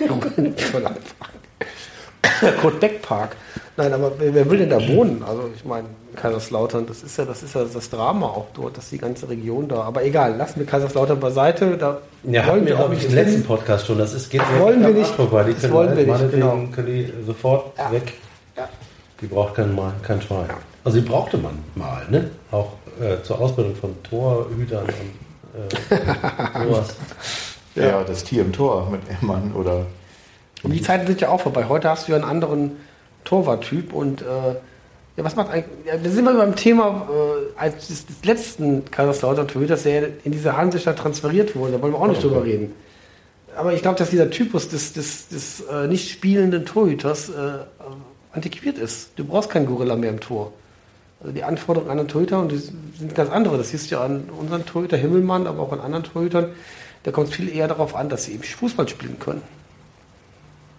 [0.09, 2.61] Rudi Völler Park.
[2.61, 3.35] Kurt Beck Park.
[3.75, 5.23] Nein, aber wer, wer will denn da wohnen?
[5.27, 8.89] Also ich meine, Kaiserslautern, das ist ja das ist ja das Drama auch dort, dass
[8.91, 9.81] die ganze Region da.
[9.81, 11.75] Aber egal, lassen wir Kaiserslautern beiseite.
[11.77, 13.97] Da Ja, hatten wir, glaube ich, im letzten Podcast schon.
[13.97, 15.09] Das ist, geht wollen wir nicht.
[15.09, 15.43] Vorbei.
[15.45, 16.59] Die Das können wollen wir nicht, genau.
[16.71, 17.91] können die sofort Ja.
[17.91, 18.13] weg.
[18.55, 18.69] Ja.
[19.21, 20.45] Die braucht kein, Mal- kein Schwein.
[20.83, 22.29] Also die brauchte man mal, ne?
[22.51, 26.95] Auch äh, zur Ausbildung von Torhütern und äh, sowas.
[27.73, 28.03] Ja.
[28.03, 29.87] das Tier im Tor mit Ehrmann oder
[30.61, 31.65] Und die Zeiten sind ja auch vorbei.
[31.67, 32.71] Heute hast du ja einen anderen
[33.23, 34.55] Torwarttyp und äh,
[35.15, 35.85] Ja, was macht eigentlich.
[35.85, 40.31] Ja, da sind wir beim Thema äh, als des, des letzten Kaiserslautern Torhüters, der in
[40.31, 41.73] diese Hansestadt transferiert wurde.
[41.73, 42.73] Da wollen wir auch nicht drüber reden.
[43.55, 47.33] Aber ich glaube, dass dieser Typus des, des, des äh, nicht spielenden Torhüters äh,
[48.31, 49.11] antiquiert ist.
[49.15, 50.51] Du brauchst keinen Gorilla mehr im Tor.
[51.19, 53.57] Also die Anforderungen an einen Torhüter und die sind ganz andere.
[53.59, 56.47] Das siehst du ja an unseren Torhüter Himmelmann, aber auch an anderen Torhütern.
[57.03, 59.43] Da kommt es viel eher darauf an, dass sie eben Fußball spielen können.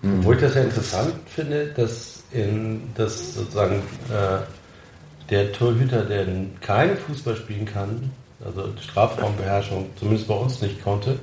[0.02, 6.26] Wo ich das ja interessant finde, dass, in, dass sozusagen äh, der Torhüter, der
[6.60, 8.10] keinen Fußball spielen kann,
[8.44, 11.18] also Strafraumbeherrschung zumindest bei uns nicht konnte,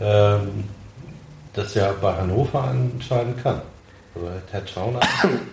[0.00, 0.64] ähm,
[1.52, 3.60] das ja bei Hannover anscheinend kann.
[4.14, 5.00] Also Herr Schauner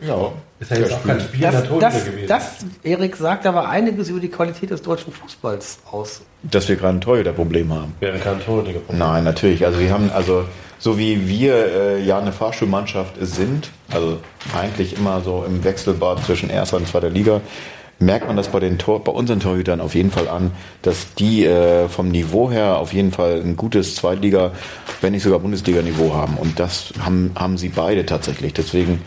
[0.02, 2.28] Ja, ist ja jetzt der auch kein spielender Das, Torhüter das, gewesen.
[2.28, 6.22] das, Erik, sagt aber einiges über die Qualität des deutschen Fußballs aus.
[6.44, 7.94] Dass wir gerade ein Torhüter-Problem haben.
[8.00, 8.98] wäre kein Torhüter gefunden.
[8.98, 9.66] Nein, natürlich.
[9.66, 10.46] Also wir haben, also
[10.80, 14.20] so wie wir äh, ja eine Fahrschulmannschaft sind, also
[14.58, 17.42] eigentlich immer so im Wechselbad zwischen erster und zweiter Liga,
[18.00, 20.52] merkt man das bei den Tor, bei unseren Torhütern auf jeden Fall an,
[20.84, 24.52] dass die äh, vom Niveau her auf jeden Fall ein gutes Zweitliga,
[25.02, 26.38] wenn nicht sogar Bundesliga-Niveau haben.
[26.38, 28.54] Und das haben, haben sie beide tatsächlich.
[28.54, 29.02] Deswegen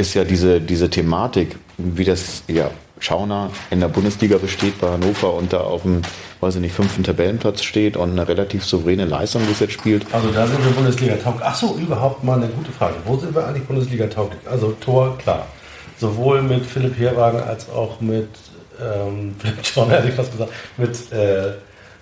[0.00, 5.34] ist ja diese, diese Thematik, wie das ja Schauner in der Bundesliga besteht bei Hannover
[5.34, 6.02] und da auf dem,
[6.40, 10.06] weiß ich nicht, fünften Tabellenplatz steht und eine relativ souveräne Leistung bis jetzt spielt.
[10.12, 11.42] Also da sind wir Bundesliga tauglich.
[11.44, 12.94] Ach so, überhaupt mal eine gute Frage.
[13.04, 14.40] Wo sind wir eigentlich Bundesliga tauglich?
[14.50, 15.46] Also Tor, klar.
[15.98, 18.28] Sowohl mit Philipp Herwagen als auch mit
[18.80, 21.52] ähm, Philipp John, hätte ich fast gesagt, mit äh,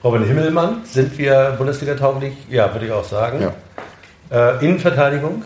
[0.03, 2.35] Robin Himmelmann sind wir Bundesliga tauglich.
[2.49, 3.41] Ja, würde ich auch sagen.
[3.41, 4.57] Ja.
[4.59, 5.43] Äh, Innenverteidigung.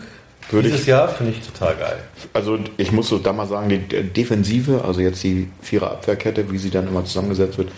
[0.51, 1.97] Würde Dieses ich- Jahr finde ich total geil.
[2.33, 6.51] Also ich muss so da mal sagen, die D- Defensive, also jetzt die Vierer Abwehrkette,
[6.51, 7.71] wie sie dann immer zusammengesetzt wird,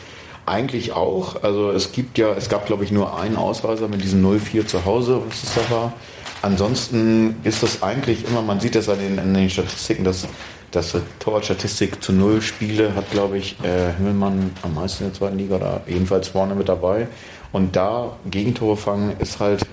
[0.45, 1.41] eigentlich auch.
[1.43, 4.86] Also es gibt ja, es gab glaube ich nur einen Ausreißer mit diesem 0-4 zu
[4.86, 5.93] Hause, was es da war.
[6.41, 10.28] Ansonsten ist das eigentlich immer, man sieht das an den, an den Statistiken, dass
[10.73, 15.38] die Torwartstatistik zu null Spiele hat, glaube ich, äh, Himmelmann am meisten in der zweiten
[15.38, 17.08] Liga oder jedenfalls vorne mit dabei.
[17.51, 19.65] Und da Gegentore fangen ist halt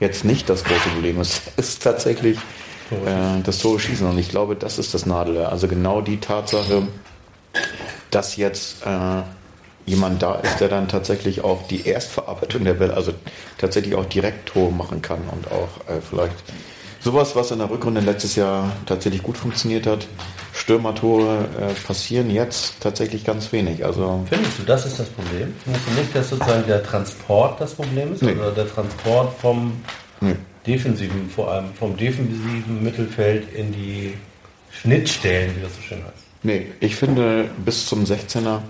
[0.00, 1.20] jetzt nicht das große Problem.
[1.20, 2.38] Es ist tatsächlich
[2.90, 4.06] äh, das Tore schießen.
[4.06, 5.44] Und ich glaube, das ist das Nadel.
[5.44, 6.86] Also genau die Tatsache,
[8.10, 9.22] dass jetzt äh,
[9.86, 13.12] jemand da ist, der dann tatsächlich auch die Erstverarbeitung der Bälle, also
[13.58, 16.36] tatsächlich auch direkt Tore machen kann und auch äh, vielleicht
[17.00, 20.06] sowas, was in der Rückrunde letztes Jahr tatsächlich gut funktioniert hat.
[20.54, 23.84] Stürmertore äh, passieren jetzt tatsächlich ganz wenig.
[23.84, 25.52] Also Findest du, das ist das Problem?
[25.64, 28.22] Findest du nicht, dass sozusagen der Transport das Problem ist?
[28.22, 28.32] Nee.
[28.32, 29.72] Oder der Transport vom
[30.20, 30.36] Nee.
[30.66, 34.14] defensiven, vor allem vom defensiven Mittelfeld in die
[34.70, 36.24] Schnittstellen, wie das so schön heißt?
[36.44, 38.60] Nee, ich finde, bis zum 16er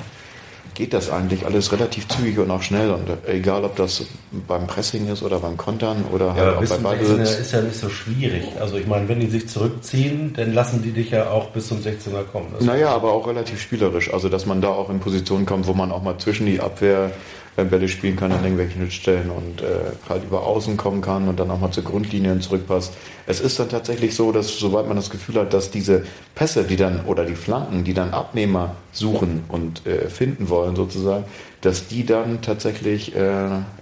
[0.74, 2.90] geht das eigentlich alles relativ zügig und auch schnell.
[2.90, 4.04] Und äh, egal, ob das
[4.46, 7.30] beim Pressing ist oder beim Kontern oder Ja, halt auch bei Ballbesitz.
[7.30, 8.44] 16er ist ja nicht so schwierig.
[8.60, 11.78] Also ich meine, wenn die sich zurückziehen, dann lassen die dich ja auch bis zum
[11.78, 12.48] 16er kommen.
[12.56, 14.12] Das Naja, aber auch relativ spielerisch.
[14.12, 17.12] Also, dass man da auch in Positionen kommt, wo man auch mal zwischen die Abwehr
[17.62, 21.50] Bälle spielen kann an irgendwelchen Schnittstellen und äh, halt über Außen kommen kann und dann
[21.52, 22.92] auch mal zur Grundlinie zurückpasst.
[23.28, 26.74] Es ist dann tatsächlich so, dass sobald man das Gefühl hat, dass diese Pässe, die
[26.76, 31.24] dann oder die Flanken, die dann Abnehmer suchen und äh, finden wollen sozusagen,
[31.60, 33.20] dass die dann tatsächlich äh,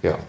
[0.03, 0.19] ja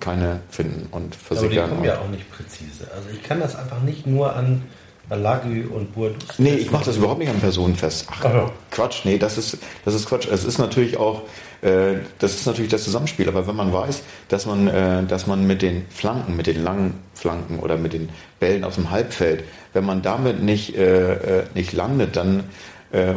[0.00, 1.70] keine finden und aber die versickern.
[1.70, 2.88] kommen ja auch nicht präzise.
[2.94, 4.62] Also ich kann das einfach nicht nur an
[5.08, 6.38] Balagi und Boadus.
[6.38, 8.06] Nee, ich mache das überhaupt nicht an Personen fest.
[8.10, 8.50] Ach.
[8.70, 10.28] Quatsch, nee, das ist, das ist Quatsch.
[10.30, 11.22] Es ist natürlich auch,
[11.60, 15.62] das ist natürlich das Zusammenspiel, aber wenn man weiß, dass man, äh, dass man mit
[15.62, 20.02] den Flanken, mit den langen Flanken oder mit den Bällen aus dem Halbfeld, wenn man
[20.02, 22.44] damit nicht, äh, äh, nicht landet, dann
[22.92, 23.14] äh,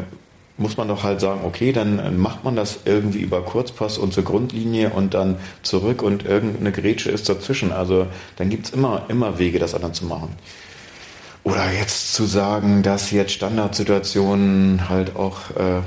[0.57, 4.13] muss man doch halt sagen, okay, dann äh, macht man das irgendwie über Kurzpass und
[4.13, 7.71] zur Grundlinie und dann zurück und irgendeine Grätsche ist dazwischen.
[7.71, 10.29] Also dann gibt's immer, immer Wege, das anderen zu machen.
[11.43, 15.81] Oder jetzt zu sagen, dass jetzt Standardsituationen halt auch äh,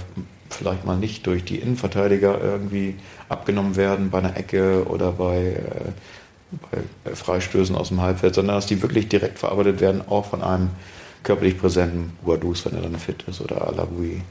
[0.57, 2.97] vielleicht mal nicht durch die Innenverteidiger irgendwie
[3.29, 5.57] abgenommen werden bei einer Ecke oder bei,
[6.73, 10.43] äh, bei Freistößen aus dem Halbfeld, sondern dass die wirklich direkt verarbeitet werden, auch von
[10.43, 10.71] einem
[11.23, 14.23] körperlich präsenten Guadus, wenn er dann fit ist, oder Alaoui.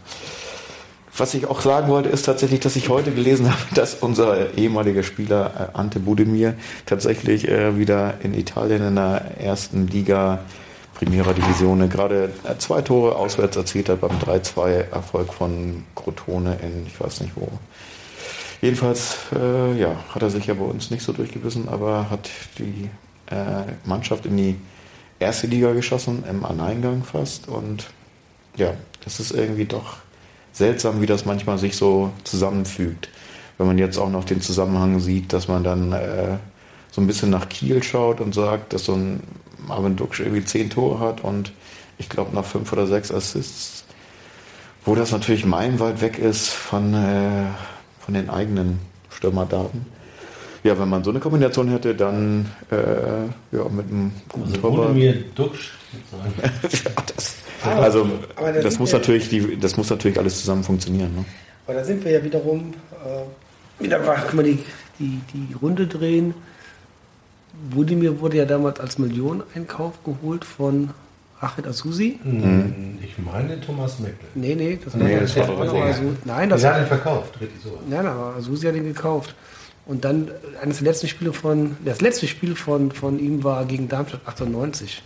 [1.16, 5.04] Was ich auch sagen wollte, ist tatsächlich, dass ich heute gelesen habe, dass unser ehemaliger
[5.04, 6.56] Spieler äh, Ante Budemir
[6.86, 10.40] tatsächlich äh, wieder in Italien in der ersten Liga
[10.94, 16.86] Primera Divisione gerade äh, zwei Tore auswärts erzielt hat beim 3-2 Erfolg von Crotone in,
[16.88, 17.48] ich weiß nicht wo.
[18.62, 22.90] Jedenfalls, äh, ja, hat er sich ja bei uns nicht so durchgebissen, aber hat die
[23.30, 24.56] äh, Mannschaft in die
[25.20, 27.48] erste Liga geschossen, im Alleingang fast.
[27.48, 27.88] Und
[28.56, 29.98] ja, das ist irgendwie doch
[30.54, 33.10] seltsam, wie das manchmal sich so zusammenfügt.
[33.58, 36.38] Wenn man jetzt auch noch den Zusammenhang sieht, dass man dann äh,
[36.92, 39.22] so ein bisschen nach Kiel schaut und sagt, dass so ein
[39.68, 41.52] Marvin Duksch irgendwie zehn Tore hat und
[41.98, 43.86] ich glaube nach fünf oder sechs Assists.
[44.86, 47.46] wo das natürlich meilenweit weg ist von, äh,
[48.00, 49.86] von den eigenen Stürmerdaten.
[50.64, 52.76] Ja, wenn man so eine Kombination hätte, dann äh,
[53.56, 54.88] ja, mit einem guten Also Torwart.
[54.90, 55.72] Budimir Duxch.
[56.84, 61.14] ja, das, also aber da das muss natürlich, die, das muss natürlich alles zusammen funktionieren.
[61.16, 61.26] Ne?
[61.66, 62.74] Aber da sind wir ja wiederum,
[63.06, 64.60] äh, wieder mal, können wir die,
[65.00, 66.34] die, die Runde drehen.
[67.70, 70.90] Budimir wurde ja damals als Millioneneinkauf geholt von
[71.40, 72.20] Rachid Asusi.
[72.24, 74.28] Hm, Ich meine Thomas Meckle.
[74.36, 75.74] Nee, nee, das Nee, war, das das war doch.
[75.74, 77.78] Asu- Nein, Das hat ihn verkauft, richtig so.
[77.90, 79.36] Nein, aber Susi hat ihn gekauft.
[79.86, 80.30] Und dann
[80.62, 85.04] eines der letzten Spiele von, das letzte Spiel von, von ihm war gegen Darmstadt 98,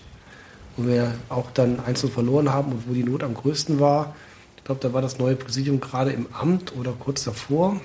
[0.78, 4.16] wo wir auch dann 1 verloren haben und wo die Not am größten war.
[4.58, 7.82] Ich glaube, da war das neue Präsidium gerade im Amt oder kurz davor.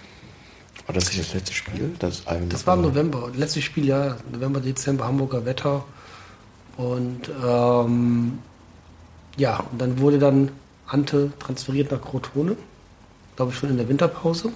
[0.87, 1.95] War das nicht das letzte Spiel?
[1.99, 5.85] Das, Das war im November, letztes Spiel, ja, November, Dezember, Hamburger Wetter.
[6.77, 8.39] Und ähm,
[9.37, 10.51] ja, und dann wurde dann
[10.87, 12.57] Ante transferiert nach Crotone,
[13.37, 14.53] glaube ich schon in der Winterpause.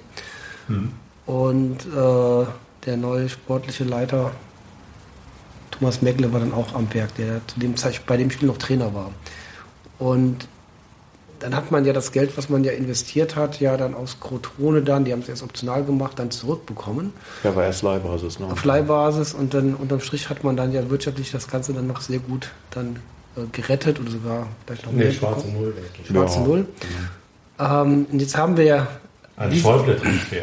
[1.26, 2.46] Und äh,
[2.86, 4.32] der neue sportliche Leiter
[5.70, 8.58] Thomas Meckle war dann auch am Werk, der zu dem Zeit bei dem Spiel noch
[8.58, 9.10] Trainer war.
[9.98, 10.48] Und
[11.40, 14.82] dann hat man ja das Geld, was man ja investiert hat, ja dann aus Crotone
[14.82, 17.12] dann, die haben es erst optional gemacht, dann zurückbekommen
[17.44, 18.38] Ja, war erst Leihbasis.
[18.38, 18.46] Ne?
[18.46, 22.00] auf Leihbasis und dann unterm Strich hat man dann ja wirtschaftlich das Ganze dann noch
[22.00, 22.96] sehr gut dann
[23.36, 25.62] äh, gerettet oder sogar vielleicht noch Nee, mehr schwarze bekommen.
[25.64, 25.74] Null.
[25.76, 26.06] wirklich.
[26.06, 26.46] Schwarze Ja.
[26.46, 26.66] Null.
[27.58, 28.86] Ähm, und jetzt haben wir ja
[29.36, 30.36] Ein Diese- Schäuble-Transfer.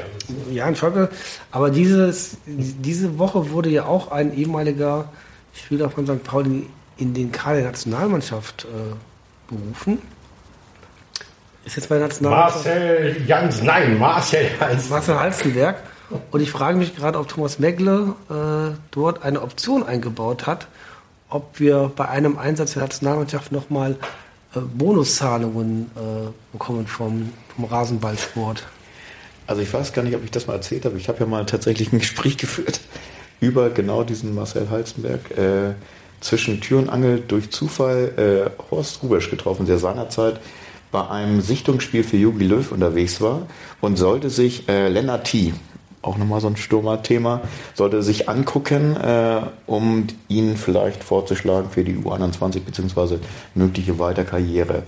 [0.51, 1.09] ja, ein Schäuble.
[1.51, 5.05] Aber dieses, diese Woche wurde ja auch ein ehemaliger
[5.53, 6.23] Spieler von St.
[6.23, 9.97] Pauli in den Kader der Nationalmannschaft äh, berufen.
[11.65, 14.89] Ist jetzt bei Nationalmannschaft Marcel Jans, nein, Marcel Jans.
[14.89, 15.77] Marcel Halstenberg.
[16.31, 20.67] Und ich frage mich gerade, ob Thomas Megle äh, dort eine Option eingebaut hat,
[21.29, 23.95] ob wir bei einem Einsatz der Nationalmannschaft nochmal
[24.55, 28.63] äh, Bonuszahlungen äh, bekommen vom, vom Rasenballsport.
[29.47, 30.97] Also ich weiß gar nicht, ob ich das mal erzählt habe.
[30.97, 32.81] Ich habe ja mal tatsächlich ein Gespräch geführt
[33.39, 35.31] über genau diesen Marcel Halzenberg.
[35.37, 35.73] Äh,
[36.23, 40.39] zwischen Tür und Angel durch Zufall äh, Horst Rubesch getroffen, der seinerzeit
[40.93, 43.47] bei einem Sichtungsspiel für Jogi Löw unterwegs war
[43.81, 45.53] und sollte sich äh, Lennart T.,
[46.03, 47.41] auch nochmal so ein Stürmer-Thema,
[47.73, 53.19] sollte sich angucken, äh, um ihn vielleicht vorzuschlagen für die U21 beziehungsweise
[53.55, 54.83] mögliche Weiterkarriere.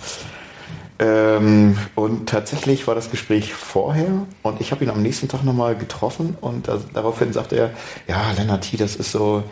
[1.00, 5.76] Ähm, und tatsächlich war das Gespräch vorher und ich habe ihn am nächsten Tag nochmal
[5.76, 7.72] getroffen und da, daraufhin sagte er,
[8.08, 9.44] ja, Lennart T., das ist so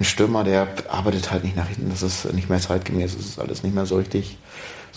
[0.00, 3.38] ein Stürmer, der arbeitet halt nicht nach hinten, das ist nicht mehr zeitgemäß, das ist
[3.38, 4.38] alles nicht mehr so richtig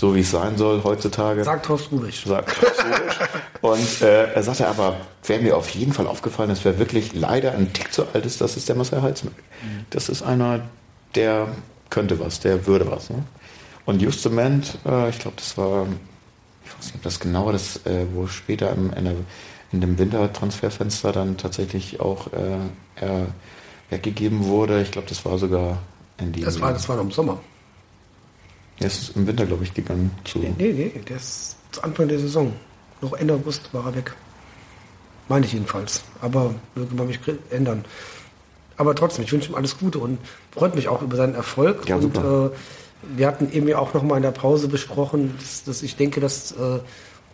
[0.01, 1.43] so, wie es sein soll heutzutage.
[1.43, 2.25] Sagt Horst Rubisch.
[2.25, 2.57] Sagt
[3.61, 7.51] Und äh, er sagte aber, wer mir auf jeden Fall aufgefallen ist, wer wirklich leider
[7.51, 9.37] ein Tick zu alt ist, das ist der Marcel Halzenberg.
[9.91, 10.61] Das ist einer,
[11.13, 11.49] der
[11.91, 13.11] könnte was, der würde was.
[13.11, 13.23] Ne?
[13.85, 15.85] Und Justement, äh, ich glaube, das war,
[16.65, 19.13] ich weiß nicht, ob das genau das, äh, wo später im, in, der,
[19.71, 22.57] in dem Wintertransferfenster dann tatsächlich auch äh,
[22.95, 23.27] er
[23.91, 24.81] weggegeben wurde.
[24.81, 25.77] Ich glaube, das war sogar
[26.17, 26.41] in die.
[26.41, 27.39] Das war, das war noch im Sommer.
[28.81, 30.39] Er ist im Winter, glaube ich, gegangen zu.
[30.39, 32.51] Nee, nee, der ist zu Anfang der Saison.
[33.01, 34.13] Noch Ende August war er weg.
[35.29, 36.03] Meine ich jedenfalls.
[36.19, 37.19] Aber möge man mich
[37.51, 37.85] ändern.
[38.77, 40.17] Aber trotzdem, ich wünsche ihm alles Gute und
[40.51, 41.87] freut mich auch über seinen Erfolg.
[41.87, 42.49] Ja, und äh,
[43.15, 46.19] wir hatten eben ja auch noch mal in der Pause besprochen, dass, dass ich denke,
[46.19, 46.79] dass äh,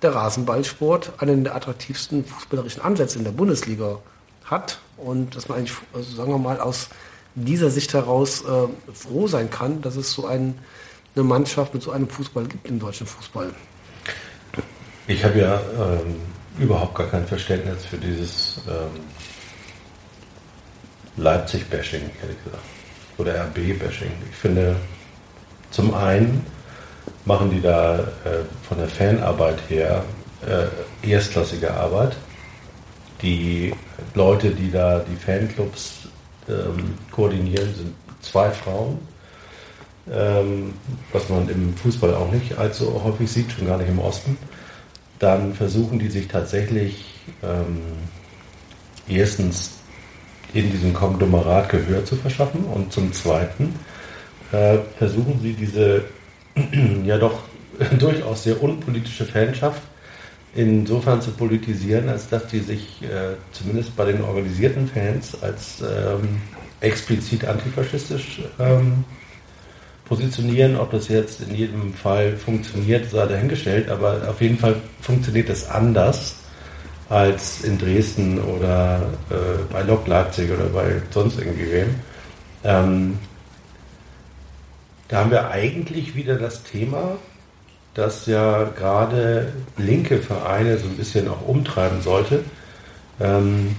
[0.02, 4.00] der Rasenballsport einen der attraktivsten fußballerischen Ansätze in der Bundesliga
[4.44, 6.90] hat und dass man eigentlich, also sagen wir mal, aus
[7.36, 10.58] dieser Sicht heraus äh, froh sein kann, dass es so ein,
[11.18, 13.54] eine Mannschaft mit so einem Fußball gibt im deutschen Fußball.
[15.08, 16.16] Ich habe ja ähm,
[16.60, 19.02] überhaupt gar kein Verständnis für dieses ähm,
[21.18, 22.64] Leipzig-Bashing, ehrlich gesagt.
[23.18, 24.12] Oder RB-Bashing.
[24.30, 24.76] Ich finde,
[25.72, 26.46] zum einen
[27.26, 30.04] machen die da äh, von der Fanarbeit her
[30.46, 32.16] äh, erstklassige Arbeit.
[33.22, 33.74] Die
[34.14, 36.08] Leute, die da die Fanclubs
[36.48, 39.00] ähm, koordinieren, sind zwei Frauen.
[40.12, 40.74] Ähm,
[41.12, 44.38] was man im Fußball auch nicht allzu häufig sieht, schon gar nicht im Osten.
[45.20, 47.06] Dann versuchen die sich tatsächlich
[47.44, 47.82] ähm,
[49.10, 49.72] erstens
[50.54, 53.76] in diesem Konglomerat Gehör zu verschaffen und zum Zweiten
[54.52, 56.06] äh, versuchen sie diese
[57.04, 57.40] ja doch
[58.00, 59.82] durchaus sehr unpolitische Fanschaft
[60.56, 66.42] insofern zu politisieren, als dass die sich äh, zumindest bei den organisierten Fans als ähm,
[66.80, 69.04] explizit antifaschistisch ähm,
[70.08, 70.78] positionieren.
[70.78, 75.70] Ob das jetzt in jedem Fall funktioniert, sei dahingestellt, aber auf jeden Fall funktioniert das
[75.70, 76.38] anders
[77.10, 81.86] als in Dresden oder äh, bei Lok Leipzig oder bei sonst irgendwie.
[82.64, 83.18] Ähm,
[85.08, 87.18] da haben wir eigentlich wieder das Thema,
[87.94, 92.44] das ja gerade linke Vereine so ein bisschen auch umtreiben sollte,
[93.22, 93.76] ähm,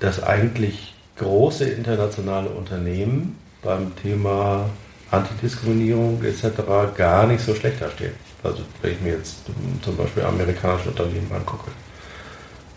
[0.00, 4.68] dass eigentlich große internationale Unternehmen beim Thema
[5.10, 6.60] Antidiskriminierung etc.
[6.96, 8.12] gar nicht so schlecht dastehen.
[8.42, 9.36] Also wenn ich mir jetzt
[9.82, 11.70] zum Beispiel amerikanische Unternehmen angucke,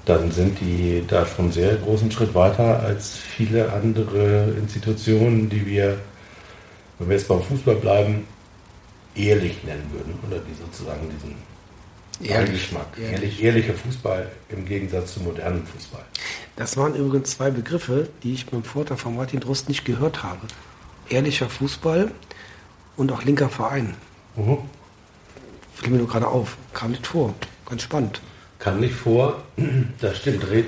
[0.06, 5.66] dann sind die da schon einen sehr großen Schritt weiter als viele andere Institutionen, die
[5.66, 6.00] wir,
[6.98, 8.26] wenn wir jetzt beim Fußball bleiben,
[9.16, 11.36] ehrlich nennen würden oder die sozusagen diesen
[12.24, 12.88] Ehrlich, Geschmack.
[12.98, 13.14] ehrlich.
[13.14, 16.04] Ehrlich, ehrlicher Fußball im Gegensatz zum modernen Fußball.
[16.56, 20.42] Das waren übrigens zwei Begriffe, die ich beim Vortrag von Martin Drust nicht gehört habe.
[21.12, 22.12] Ehrlicher Fußball
[22.98, 23.96] und auch linker Verein.
[24.36, 24.58] Mhm.
[25.76, 26.58] Fiel mir nur gerade auf.
[26.74, 27.34] Kam nicht vor.
[27.68, 28.22] Ganz spannend.
[28.60, 29.42] Kam nicht vor,
[30.02, 30.64] das stimmt, Re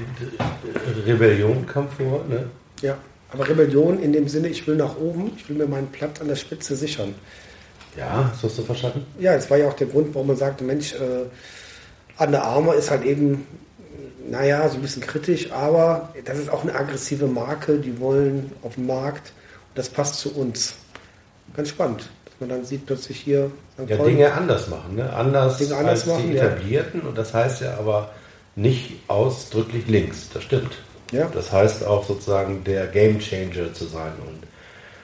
[1.06, 2.49] Rebellion kam vor, ne?
[2.82, 2.97] Ja.
[3.29, 6.27] Aber Rebellion in dem Sinne, ich will nach oben, ich will mir meinen Platz an
[6.27, 7.13] der Spitze sichern.
[7.95, 9.06] Ja, hast du so verstanden?
[9.19, 11.25] Ja, das war ja auch der Grund, warum man sagte, Mensch, äh,
[12.17, 13.45] Anne Armour ist halt eben,
[14.27, 18.73] naja, so ein bisschen kritisch, aber das ist auch eine aggressive Marke, die wollen auf
[18.73, 19.34] den Markt
[19.76, 20.76] das passt zu uns.
[21.56, 23.90] Ganz spannend, dass man dann sieht plötzlich hier St.
[23.90, 25.12] Ja, Pauli- Dinge anders machen, ne?
[25.14, 26.44] Anders, Dinge anders als machen, die ja.
[26.46, 28.12] etablierten und das heißt ja aber
[28.56, 30.72] nicht ausdrücklich links, das stimmt.
[31.12, 31.30] Ja.
[31.34, 34.40] Das heißt auch sozusagen der Game Changer zu sein und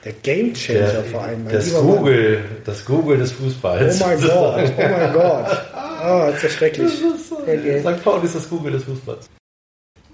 [0.04, 1.44] Der Game Changer der, vor allem.
[1.44, 1.96] mein das lieber Mann.
[1.98, 4.00] Google, das Google des Fußballs.
[4.00, 5.46] Oh mein Gott, oh mein Gott.
[5.74, 6.90] Ah, ist ja schrecklich.
[7.30, 7.80] Okay.
[7.80, 8.02] St.
[8.02, 9.28] Pauli ist das Google des Fußballs.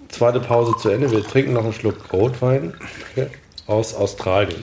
[0.08, 1.10] Zweite Pause zu Ende.
[1.10, 2.74] Wir trinken noch einen Schluck Rotwein
[3.66, 4.62] aus Australien.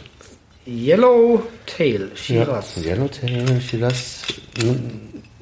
[0.66, 2.78] Yellow Tail, Shiraz.
[2.78, 4.22] Yellowtail, Shiraz.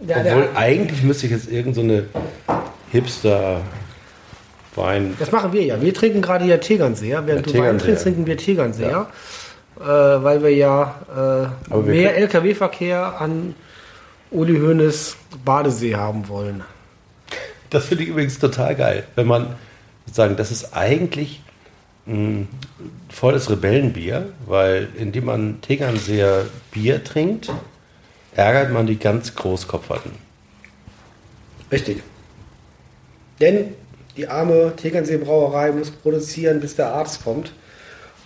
[0.07, 2.05] Ja, Obwohl eigentlich müsste ich jetzt irgend so eine
[2.91, 3.61] Hipster
[4.75, 5.15] Wein.
[5.19, 5.81] Das machen wir ja.
[5.81, 7.27] Wir trinken gerade ja Tegernseher.
[7.27, 9.07] Während Ja, du Wein trinkst, trinken wir Tegernseher.
[9.79, 10.95] Äh, weil wir ja
[11.69, 13.55] äh, wir mehr LKW-Verkehr an
[14.31, 16.63] Uli Hoeneß Badesee haben wollen.
[17.69, 19.55] Das finde ich übrigens total geil, wenn man
[20.11, 21.41] sagen, das ist eigentlich
[22.05, 22.47] mh,
[23.09, 27.51] volles Rebellenbier, weil indem man Tegernseer Bier trinkt,
[28.35, 30.11] ärgert man die ganz Großkopferten.
[31.71, 32.03] Richtig.
[33.39, 33.75] Denn
[34.17, 37.53] die arme Tegernsee-Brauerei muss produzieren, bis der Arzt kommt.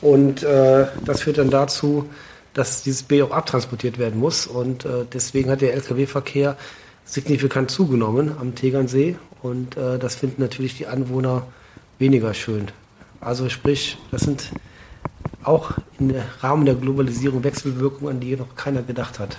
[0.02, 2.10] Und äh, das führt dann dazu,
[2.54, 4.48] dass dieses Bier auch abtransportiert werden muss.
[4.48, 6.58] Und äh, deswegen hat der Lkw-Verkehr
[7.06, 9.16] signifikant zugenommen am Tegernsee.
[9.42, 11.46] Und äh, das finden natürlich die Anwohner
[12.00, 12.68] weniger schön.
[13.26, 14.52] Also sprich, das sind
[15.44, 19.38] auch im Rahmen der Globalisierung Wechselwirkungen, an die noch keiner gedacht hat.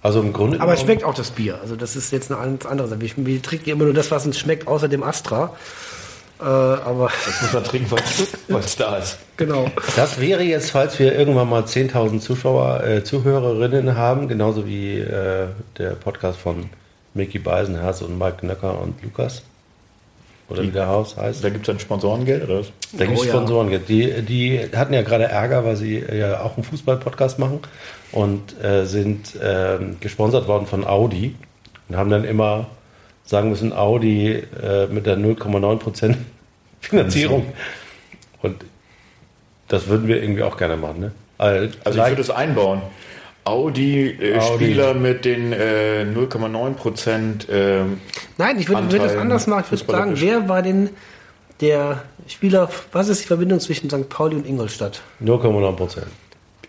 [0.00, 1.58] Also im Grunde Aber es schmeckt auch das Bier.
[1.60, 3.00] Also das ist jetzt eine ganz andere Sache.
[3.02, 5.54] Wir, wir trinken immer nur das, was uns schmeckt, außer dem Astra.
[6.40, 7.90] Äh, aber Das muss man trinken,
[8.48, 9.18] weil es da ist.
[9.36, 9.70] genau.
[9.96, 15.48] Das wäre jetzt, falls wir irgendwann mal 10.000 Zuschauer, äh, Zuhörerinnen haben, genauso wie äh,
[15.76, 16.70] der Podcast von
[17.12, 19.42] Mickey Beisenherz und Mike Nöcker und Lukas.
[20.48, 21.44] Oder wie der Haus heißt.
[21.44, 22.72] Da gibt es dann Sponsorengeld oder was?
[22.92, 23.32] Da gibt es Oh ja.
[23.32, 23.68] Sponsoren.
[23.86, 27.60] Die, die hatten ja gerade Ärger, weil sie ja auch einen Fußball-Podcast machen
[28.12, 31.34] und äh, sind ähm, gesponsert worden von Audi
[31.88, 32.68] und haben dann immer
[33.24, 36.14] sagen müssen, Audi äh, mit der 0,9%
[36.80, 37.52] Finanzierung.
[38.40, 38.64] Und
[39.68, 41.00] das würden wir irgendwie auch gerne machen.
[41.00, 41.12] Ne?
[41.36, 42.80] Also, Also ich würde es einbauen.
[43.48, 44.64] Audi, äh, Audi.
[44.64, 47.46] Spieler mit den äh, 0,9 Prozent.
[47.50, 48.00] ähm,
[48.36, 49.64] Nein, ich würde würd das anders machen.
[49.72, 50.90] Ich würde sagen, wer war denn
[51.60, 54.08] der Spieler, was ist die Verbindung zwischen St.
[54.08, 55.02] Pauli und Ingolstadt?
[55.24, 56.02] 0,9%.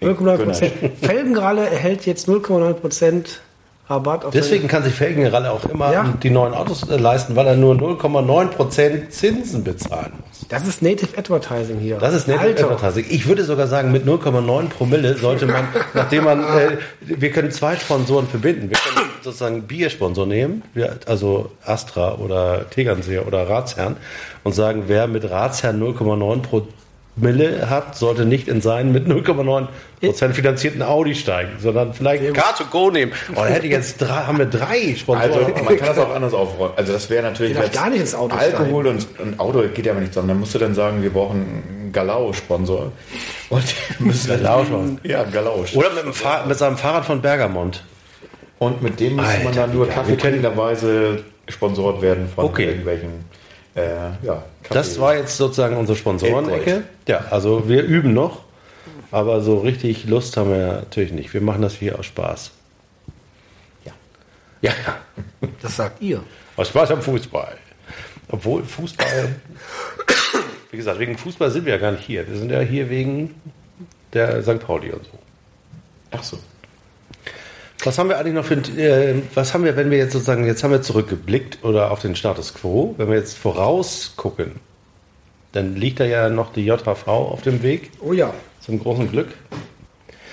[0.01, 0.35] 0,9 Genau.
[0.37, 0.73] Prozent.
[1.01, 3.41] Felgenralle erhält jetzt 0,9 Prozent
[3.89, 6.13] Rabatt auf Deswegen kann sich Felgenralle auch immer Ja.
[6.21, 10.47] die neuen Autos äh, leisten, weil er nur 0,9% Zinsen bezahlen muss.
[10.49, 11.97] Das ist Native Advertising hier.
[11.97, 12.71] Das ist Native Alter.
[12.71, 13.05] Advertising.
[13.09, 17.75] Ich würde sogar sagen, mit 0,9 Promille sollte man, nachdem man, äh, wir können zwei
[17.75, 18.69] Sponsoren verbinden.
[18.69, 20.63] Wir können sozusagen Biersponsor nehmen,
[21.05, 23.97] also Astra oder Tegernseer oder Ratsherrn
[24.43, 26.67] und sagen, wer mit Ratsherrn 0,9 Promille
[27.69, 29.67] hat, sollte nicht in seinen mit 0,9
[30.01, 33.11] Prozent finanzierten Audi steigen, sondern vielleicht Car2Go nehmen.
[33.31, 35.31] Oh, da hätte ich jetzt drei, haben wir drei Sponsoren.
[35.31, 36.73] Also man kann das auch anders aufräumen.
[36.77, 39.91] Also das wäre natürlich darf gar nicht ins Auto Alkohol und, und Auto geht ja
[39.91, 40.29] aber nicht zusammen.
[40.29, 42.91] Dann musst du dann sagen, wir brauchen einen Galau-Sponsor.
[43.49, 43.63] Und
[43.99, 44.99] müssen Galau schon.
[45.03, 45.65] Ja, Galau.
[45.73, 47.83] Oder mit, dem Fahr mit seinem Fahrrad von Bergamont.
[48.59, 49.97] Und mit dem müsste man dann nur wie geil.
[50.07, 52.65] Wir können- kaffeetrinkenderweise sponsort werden von Okay.
[52.65, 53.25] irgendwelchen
[53.79, 56.83] äh, ja, Das war jetzt sozusagen unsere Sponsorenecke.
[57.07, 58.43] Ja, also wir üben noch,
[59.11, 61.33] aber so richtig Lust haben wir natürlich nicht.
[61.33, 62.51] Wir machen das hier aus Spaß.
[63.85, 63.91] Ja.
[64.61, 64.73] Ja,
[65.61, 66.21] Das sagt ihr.
[66.55, 67.57] aus Spaß am Fußball.
[68.31, 69.35] Obwohl Fußball,
[70.71, 72.27] wie gesagt, wegen Fußball sind wir ja gar nicht hier.
[72.29, 73.33] Wir sind ja hier wegen
[74.13, 74.59] der St.
[74.59, 75.11] Pauli und so.
[76.11, 76.37] Ach so.
[77.83, 80.63] Was haben wir eigentlich noch für äh, was haben wir, wenn wir jetzt sozusagen, jetzt
[80.63, 84.51] haben wir zurückgeblickt oder auf den Status quo, wenn wir jetzt vorausgucken,
[85.53, 88.33] dann liegt da ja noch die JHV auf dem Weg, Oh ja.
[88.59, 89.29] zum großen Glück.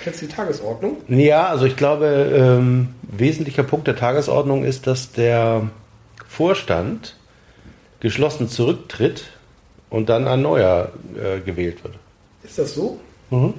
[0.02, 0.98] Kennst du die Tagesordnung?
[1.08, 5.70] Ja, also ich glaube, ähm, wesentlicher Punkt der Tagesordnung ist, dass der
[6.28, 7.16] Vorstand
[8.00, 9.24] geschlossen zurücktritt
[9.88, 11.94] und dann ein neuer äh, gewählt wird.
[12.42, 13.00] Ist das so?
[13.30, 13.54] Mhm.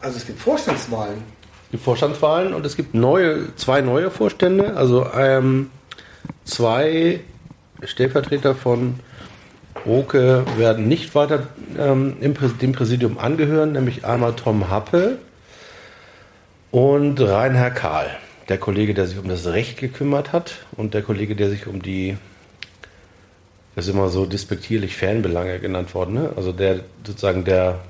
[0.00, 1.22] Also es gibt Vorstandswahlen.
[1.72, 5.70] Die Vorstandswahlen und es gibt neue, zwei neue Vorstände, also ähm,
[6.44, 7.20] zwei
[7.82, 9.00] Stellvertreter von
[9.84, 11.48] Oke werden nicht weiter
[11.78, 15.18] ähm, im, dem Präsidium angehören, nämlich einmal Tom Happe
[16.70, 18.10] und Rainer Kahl,
[18.48, 21.82] der Kollege, der sich um das Recht gekümmert hat und der Kollege, der sich um
[21.82, 22.16] die,
[23.74, 26.32] das ist immer so despektierlich Fanbelange genannt worden, ne?
[26.36, 27.80] also der sozusagen der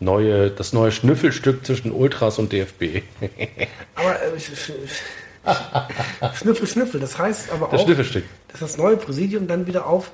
[0.00, 3.02] neue, das neue Schnüffelstück zwischen Ultras und DFB.
[3.94, 4.72] Aber äh, sch- sch-
[5.46, 7.00] sch- Schnüffel, Schnüffel.
[7.00, 8.24] Das heißt aber Das auch, Schnüffelstück.
[8.48, 10.10] dass das neue Präsidium dann wieder auf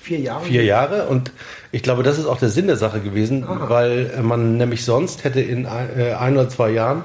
[0.00, 1.32] vier Jahre Vier Jahre und
[1.70, 3.68] ich glaube, das ist auch der Sinn der Sache gewesen, Aha.
[3.68, 7.04] weil äh, man nämlich sonst hätte in ein, äh, ein oder zwei Jahren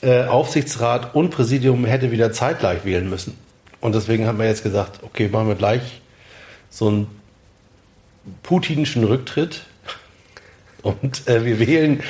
[0.00, 3.36] äh, Aufsichtsrat und Präsidium hätte wieder zeitgleich wählen müssen.
[3.80, 6.00] Und deswegen haben wir jetzt gesagt, okay, machen wir gleich
[6.70, 7.06] so einen
[8.42, 9.62] putinischen Rücktritt
[10.82, 12.00] und äh, wir wählen,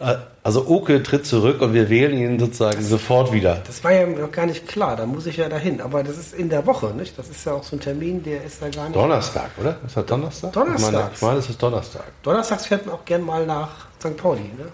[0.00, 3.62] äh, also Oke tritt zurück und wir wählen ihn sozusagen sofort wieder.
[3.66, 5.80] Das war ja noch gar nicht klar, da muss ich ja dahin.
[5.80, 7.18] Aber das ist in der Woche, nicht?
[7.18, 8.94] Das ist ja auch so ein Termin, der ist ja gar nicht.
[8.96, 9.76] Donnerstag, oder?
[9.84, 10.52] Ist das Donnerstag?
[10.52, 10.86] Donnerstag.
[10.86, 12.04] Ich meine, ich meine, es ist Donnerstag.
[12.22, 14.16] Donnerstags fährt man auch gern mal nach St.
[14.16, 14.66] Pauli, ne?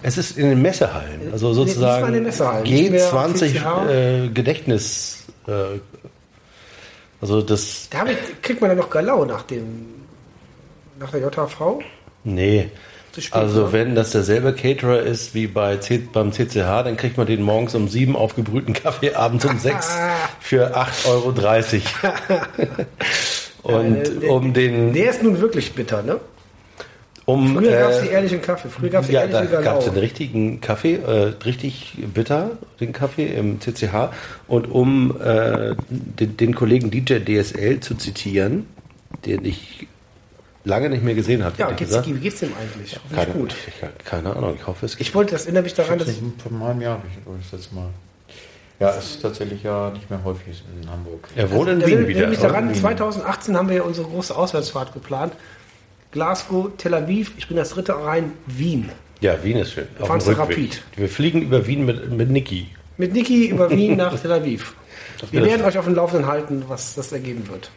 [0.00, 3.90] Es ist in den Messehallen, also Nee, nicht mal sozusagen am G20 CCH.
[3.90, 5.24] äh, Gedächtnis.
[5.48, 5.52] Äh,
[7.20, 9.86] also das, Da ich, kriegt man dann noch Galau nach dem
[11.00, 11.80] nach der JHV.
[12.34, 12.68] Nee.
[13.32, 17.42] Also wenn das derselbe Caterer ist wie bei C, beim CCH, dann kriegt man den
[17.42, 19.88] morgens um sieben aufgebrühten Kaffee, abends um sechs
[20.40, 21.32] für 8,30 Euro.
[23.62, 26.20] Und Ja, der- um den, Der ist nun wirklich bitter, ne?
[27.24, 28.68] um, Früher gab es äh, die ehrlichen Kaffee.
[28.70, 33.26] Früher gab es Ja, da gab es den richtigen Kaffee, äh, richtig bitter, den Kaffee
[33.26, 34.10] im CCH.
[34.46, 38.66] Und um äh, den, den Kollegen DJ DSL zu zitieren,
[39.26, 39.86] den ich
[40.68, 42.06] lange nicht mehr gesehen habe, Ja, geht's, gesagt.
[42.06, 42.94] wie geht's dem eigentlich?
[42.96, 43.54] Hoffentlich keine, gut.
[43.66, 45.06] Ich, keine Ahnung, ich hoffe es geht.
[45.08, 46.18] Ich wollte, das erinnert mich daran, dass ich.
[46.42, 47.88] Vor einem Jahr habe ich das letzte Mal.
[48.80, 51.26] Ja, es ist tatsächlich ja nicht mehr häufig in Hamburg.
[51.34, 52.28] Er wohnt in da Wien wieder.
[52.28, 52.76] mich daran, Wien.
[52.76, 55.32] 2018 haben wir ja unsere große Auswärtsfahrt geplant.
[56.12, 58.90] Glasgow, Tel Aviv, ich bin das dritte rein, Wien.
[59.20, 59.88] Ja, Wien ist schön.
[59.98, 60.30] Auf dem fahren zu.
[60.32, 60.80] Rapid.
[60.94, 62.68] Wir fliegen über Wien mit, mit Niki.
[62.98, 64.74] Mit Niki über Wien nach Tel Aviv.
[65.32, 67.70] Wir werden euch auf dem Laufenden halten, was das ergeben wird.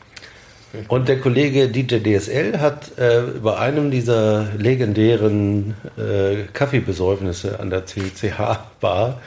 [0.88, 7.86] Und der Kollege DJ DSL hat äh, bei einem dieser legendären äh, Kaffeebesäufnisse an der
[7.86, 9.20] CCH-Bar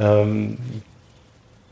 [0.00, 0.56] ähm,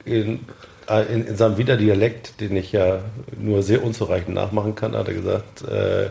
[0.04, 0.40] in,
[0.88, 3.00] äh, in, in seinem Widerdialekt, den ich ja
[3.38, 6.10] nur sehr unzureichend nachmachen kann, hat er gesagt, äh,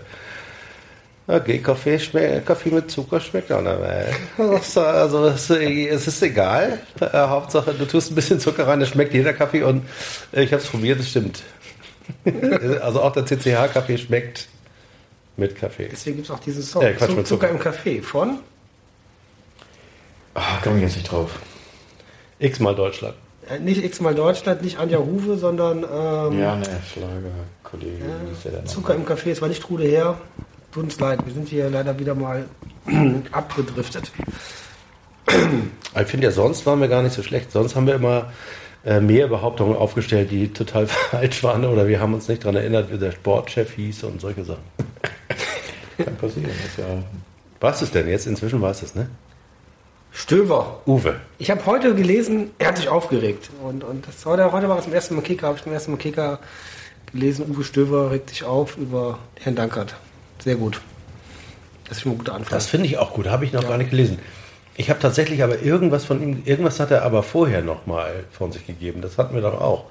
[1.25, 4.07] Okay, Kaffee, schmeckt, Kaffee mit Zucker schmeckt auch nicht mehr.
[4.75, 6.79] Also es, es ist egal.
[6.99, 9.85] Äh, Hauptsache, du tust ein bisschen Zucker rein, es schmeckt jeder Kaffee und
[10.33, 11.41] ich habe es probiert, es stimmt.
[12.81, 14.47] also auch der CCH-Kaffee schmeckt
[15.37, 15.87] mit Kaffee.
[15.91, 16.81] Deswegen gibt es auch diesen Song.
[16.83, 17.49] Ja, Quatsch Zucker Zucker.
[17.49, 18.39] im Kaffee von
[20.35, 21.31] Ah, komme ich jetzt nicht drauf.
[22.39, 23.15] X-mal Deutschland.
[23.49, 28.03] äh, nicht x-mal Deutschland, nicht Anja Huwe, sondern ähm, Ja, ne, Schlagerkollege.
[28.45, 29.05] denn Zucker im?
[29.05, 29.31] Kaffee.
[29.31, 30.17] Es war nicht Trude her.
[30.71, 32.45] Tut uns leid, wir sind hier leider wieder mal
[33.31, 34.11] abgedriftet.
[35.27, 37.51] Ich finde ja, sonst waren wir gar nicht so schlecht.
[37.51, 38.31] Sonst haben wir immer
[38.85, 42.91] äh, mehr Behauptungen aufgestellt, die total falsch waren oder wir haben uns nicht daran erinnert,
[42.91, 44.63] wie der Sportchef hieß und solche Sachen.
[45.97, 46.49] Kann passieren.
[46.49, 47.03] Ist ja
[47.59, 48.27] Was ist denn jetzt?
[48.27, 49.09] Inzwischen weiß es, ne?
[50.11, 50.81] Stöber.
[50.85, 51.15] Uwe.
[51.39, 53.49] Ich habe heute gelesen, er hat sich aufgeregt.
[53.63, 55.91] Und, und das heute, heute war es zum ersten Mal Kicker, habe ich zum ersten
[55.91, 56.39] Mal Kicker
[57.11, 57.45] gelesen.
[57.49, 59.95] Uwe Stöber regt sich auf über Herrn Dankert.
[60.39, 60.81] Sehr gut.
[61.87, 62.53] Das ist schon ein guter Anfang.
[62.53, 64.19] Das finde ich auch gut, habe ich noch gar nicht gelesen.
[64.75, 68.51] Ich habe tatsächlich aber irgendwas von ihm, irgendwas hat er aber vorher noch mal von
[68.51, 69.01] sich gegeben.
[69.01, 69.85] Das hatten wir doch auch.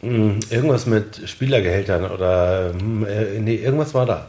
[0.00, 4.26] Hm, Irgendwas mit Spielergehältern oder hm, äh, nee, irgendwas war da.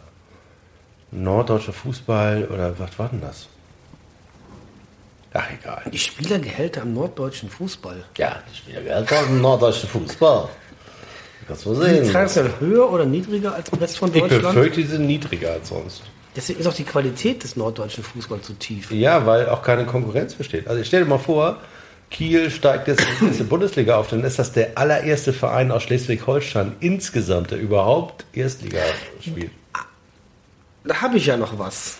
[1.11, 3.47] Norddeutscher Fußball oder was war denn das?
[5.34, 5.84] Ach egal.
[5.91, 8.03] Die Spielergehälter am norddeutschen Fußball.
[8.18, 10.47] Ja, die Spielergehälter im norddeutschen Fußball.
[11.47, 12.03] Kannst du sehen.
[12.05, 14.43] die traditionell höher oder niedriger als im Rest von Ich Deutschland?
[14.55, 16.03] befürchte, die sind niedriger als sonst.
[16.38, 18.92] Deswegen ist auch die Qualität des norddeutschen Fußballs so tief.
[18.92, 20.68] Ja, weil auch keine Konkurrenz besteht.
[20.68, 21.60] Also stell dir mal vor,
[22.12, 26.76] Kiel steigt jetzt in die Bundesliga auf, dann ist das der allererste Verein aus Schleswig-Holstein
[26.80, 28.82] insgesamt, der überhaupt Erstliga
[29.20, 29.52] spielt.
[30.84, 31.98] Da habe ich ja noch was.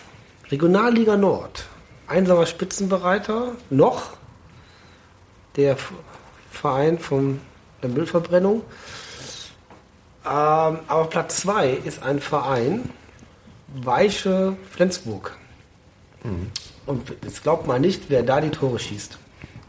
[0.50, 1.66] Regionalliga Nord.
[2.06, 3.52] Einsamer Spitzenbereiter.
[3.70, 4.16] Noch.
[5.56, 5.76] der
[6.52, 7.40] Verein von
[7.82, 8.62] der Müllverbrennung.
[10.24, 12.90] Ähm, aber Platz 2 ist ein Verein,
[13.74, 15.36] Weiche Flensburg.
[16.86, 19.18] Und jetzt glaubt man nicht, wer da die Tore schießt.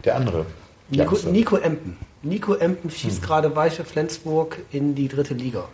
[0.04, 0.46] Der andere.
[0.88, 1.16] Nico.
[1.30, 1.96] Nico Empen.
[2.22, 5.64] Nico Empen schießt gerade Weiche Flensburg in die dritte Liga.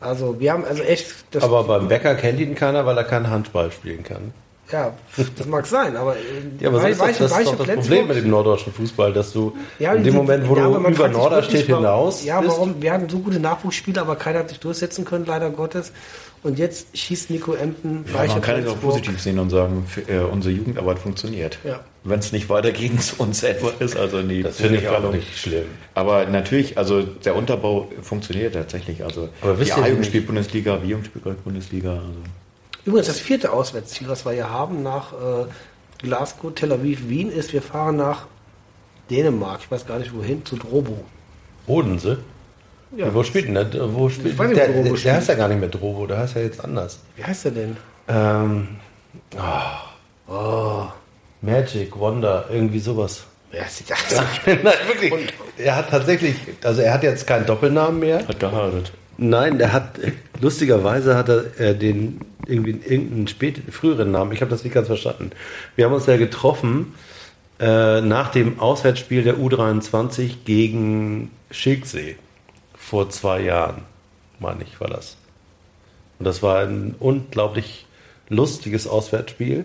[0.00, 3.30] Also wir haben also echt das, Aber beim Bäcker kennt ihn keiner, weil er keinen
[3.30, 4.34] Handball spielen kann.
[4.70, 4.92] ja,
[5.36, 6.20] das mag sein, aber, äh,
[6.60, 8.72] Ja, aber so Wei- ist das, das, ist doch das Flensburg- Problem mit dem norddeutschen
[8.72, 11.84] Fußball, dass du Ja, in dem die- Moment, wo ja, du über Norderstedt wirklich, warum-
[11.84, 12.82] hinaus Ja, bist, warum?
[12.82, 15.92] Wir hatten so gute Nachwuchsspieler, aber keiner hat sich durchsetzen können, leider Gottes.
[16.44, 20.02] Und jetzt schießt Nico Empen Ja, man kann es auch positiv sehen und sagen, für,
[20.02, 21.58] äh, unsere Jugendarbeit funktioniert.
[21.64, 21.80] Ja.
[22.04, 25.38] Wenn es nicht weiter gegen uns etwa ist, also die das finde ich auch nicht
[25.38, 25.64] schlimm.
[25.94, 29.02] Aber natürlich, also der Unterbau funktioniert tatsächlich.
[29.02, 31.92] Also Aber die wisst ihr A-Jugend spielt Bundesliga, B-Jugend spielt gerade Bundesliga.
[31.92, 32.04] Also.
[32.84, 35.46] Übrigens, das vierte Auswärtsziel, was wir hier haben, nach äh,
[36.02, 38.26] Glasgow, Tel Aviv, Wien, ist, wir fahren nach
[39.08, 39.60] Dänemark.
[39.62, 41.04] Ich weiß gar nicht wohin, zu Drobo.
[41.66, 42.18] Odense?
[42.96, 43.12] Ja.
[43.12, 43.94] Wo spielt denn der?
[43.94, 45.04] Wo spielt, Ich weiß nicht, der, Drobo der, spielt.
[45.04, 47.00] der heißt ja gar nicht mehr Drobo, der heißt ja jetzt anders.
[47.16, 47.76] Wie heißt der denn?
[48.08, 48.68] Ähm,
[50.28, 50.84] oh,
[51.40, 53.24] Magic, Wonder, irgendwie sowas.
[53.50, 53.96] Wer ist der?
[54.62, 55.12] Nein, wirklich.
[55.58, 58.26] Er hat tatsächlich, also er hat jetzt keinen Doppelnamen mehr.
[58.26, 58.92] Hat geheiratet.
[59.16, 60.00] Nein, der hat,
[60.40, 64.88] lustigerweise hat er äh, den, irgendwie irgendeinen spät, früheren Namen, ich habe das nicht ganz
[64.88, 65.30] verstanden.
[65.76, 66.94] Wir haben uns ja getroffen
[67.60, 72.16] äh, nach dem Auswärtsspiel der U23 gegen Schilksee
[72.94, 73.82] vor zwei Jahren,
[74.38, 75.16] meine ich, war das.
[76.20, 77.86] Und das war ein unglaublich
[78.28, 79.64] lustiges Auswärtsspiel,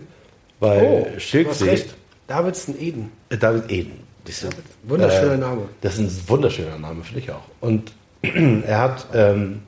[0.60, 1.86] weil Oh, Schilksee.
[2.26, 3.12] Davidson Eden.
[3.30, 5.70] äh, David Eden, das ist, Wunderschöner Name.
[5.82, 7.44] das ist ein wunderschöner Name, finde ich auch.
[7.62, 7.92] Und
[8.24, 9.62] er hat ähm,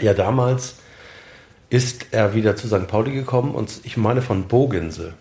[0.00, 0.78] ja damals
[1.70, 2.88] ist er wieder zu St.
[2.88, 5.14] Pauli gekommen und ich meine von Bogense.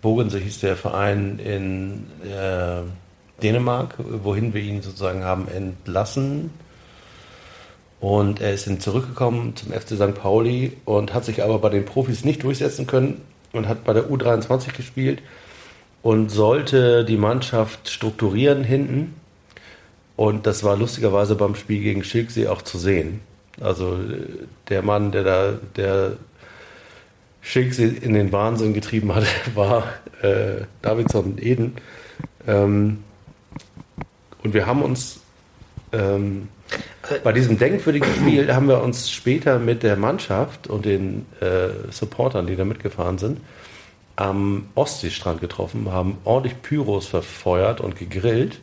[0.00, 2.82] Bogense hieß der Verein in äh,
[3.42, 6.50] Dänemark, wohin wir ihn sozusagen haben entlassen.
[8.00, 10.14] Und er ist dann zurückgekommen zum FC St.
[10.14, 13.20] Pauli und hat sich aber bei den Profis nicht durchsetzen können
[13.52, 15.20] und hat bei der U23 gespielt
[16.02, 19.14] und sollte die Mannschaft strukturieren hinten.
[20.16, 23.20] Und das war lustigerweise beim Spiel gegen Schilksee auch zu sehen.
[23.60, 23.98] Also
[24.68, 26.12] der Mann, der da, der
[27.40, 29.24] Schilksee in den Wahnsinn getrieben hat,
[29.54, 29.84] war
[30.22, 31.74] äh, Davidson Eden.
[32.46, 32.98] Ähm,
[34.42, 35.20] und wir haben uns
[35.92, 36.48] ähm,
[37.24, 42.46] bei diesem denkwürdigen Spiel haben wir uns später mit der Mannschaft und den äh, Supportern,
[42.46, 43.40] die da mitgefahren sind,
[44.16, 48.60] am Ostseestrand getroffen, haben ordentlich Pyros verfeuert und gegrillt.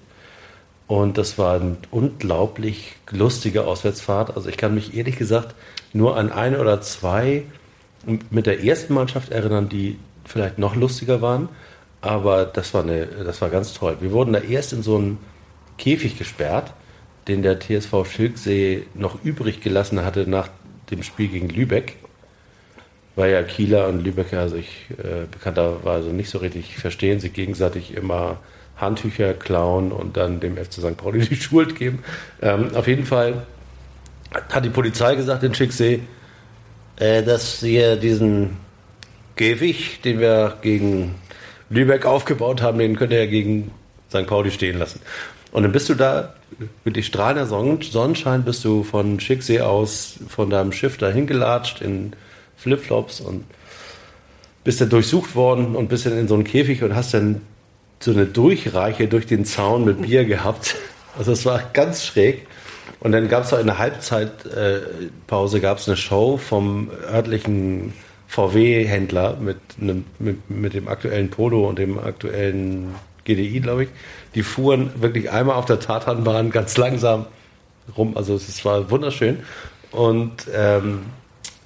[0.87, 4.35] Und das war eine unglaublich lustige Auswärtsfahrt.
[4.35, 5.55] Also ich kann mich ehrlich gesagt
[5.93, 7.43] nur an eine oder zwei
[8.29, 11.49] mit der ersten Mannschaft erinnern, die vielleicht noch lustiger waren.
[12.01, 13.97] Aber das war, eine, das war ganz toll.
[14.01, 15.17] Wir wurden da erst in so einen
[15.77, 16.73] Käfig gesperrt,
[17.27, 20.49] den der TSV Schilksee noch übrig gelassen hatte nach
[20.91, 21.97] dem Spiel gegen Lübeck.
[23.15, 28.39] Weil ja Kieler und Lübecker sich äh, bekannterweise nicht so richtig verstehen, sich gegenseitig immer
[28.77, 30.97] Handtücher klauen und dann dem FC St.
[30.97, 32.03] Pauli die Schuld geben.
[32.41, 33.45] Ähm, auf jeden Fall
[34.49, 36.01] hat die Polizei gesagt in Schicksee,
[36.97, 38.57] äh, dass wir diesen
[39.35, 41.15] Käfig, den wir gegen
[41.69, 43.71] Lübeck aufgebaut haben, den könnt ihr gegen
[44.09, 44.27] St.
[44.27, 44.99] Pauli stehen lassen.
[45.55, 46.33] Und dann bist du da
[46.83, 52.11] mit strahlender Sonnen- Sonnenschein, bist du von Schicksee aus von deinem Schiff dahin gelatscht in
[52.57, 53.45] Flipflops und
[54.65, 57.39] bist dann durchsucht worden und bist dann in so einen Käfig und hast dann
[58.01, 60.75] so eine Durchreiche durch den Zaun mit Bier gehabt.
[61.17, 62.47] Also es war ganz schräg.
[62.99, 67.93] Und dann gab es auch in der Halbzeitpause gab es eine Show vom örtlichen
[68.27, 72.93] VW-Händler mit, einem- mit, mit dem aktuellen Polo und dem aktuellen
[73.25, 73.89] GDI, glaube ich.
[74.33, 77.25] Die fuhren wirklich einmal auf der Tatanbahn ganz langsam
[77.97, 78.15] rum.
[78.15, 79.39] Also es war wunderschön.
[79.91, 81.01] Und ähm,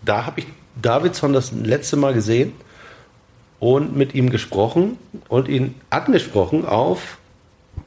[0.03, 0.47] da habe ich
[0.81, 2.53] Davidson das letzte Mal gesehen
[3.59, 4.97] und mit ihm gesprochen
[5.27, 7.17] und ihn angesprochen auf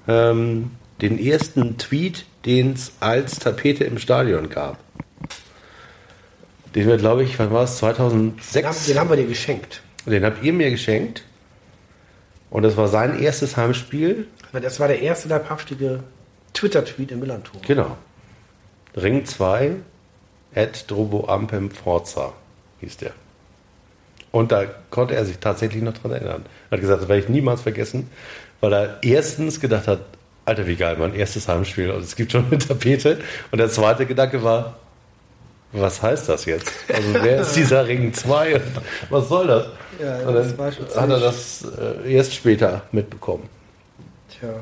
[0.07, 0.71] ähm,
[1.01, 4.79] den ersten Tweet, den es als Tapete im Stadion gab.
[6.75, 7.79] Den wir, glaube ich, wann war es?
[7.79, 8.87] Den haben, 2006.
[8.87, 9.83] den haben wir dir geschenkt.
[10.07, 11.25] Den habt ihr mir geschenkt.
[12.53, 14.27] Und das war sein erstes Heimspiel.
[14.53, 16.01] Das war der erste leibhaftige
[16.53, 17.63] Twitter-Tweet im Millantor.
[17.67, 17.97] Genau.
[18.95, 19.77] Ring 2,
[20.55, 22.35] at Drobo Ampem Forza
[22.81, 23.13] hieß der.
[24.33, 26.45] Und da konnte er sich tatsächlich noch dran erinnern.
[26.69, 28.11] Er hat gesagt, das werde ich niemals vergessen,
[28.61, 30.01] weil er erstens gedacht hat,
[30.45, 33.19] Alter, wie geil, mein erstes Heimspiel und es gibt schon eine Tapete.
[33.51, 34.79] Und der zweite Gedanke war,
[35.73, 36.71] was heißt das jetzt?
[36.93, 38.63] Also wer ist dieser Ring 2 und
[39.11, 39.67] was soll das?
[40.01, 41.65] Ja, und das dann war schon hat er das
[42.05, 43.49] äh, erst später mitbekommen.
[44.43, 44.55] Ja.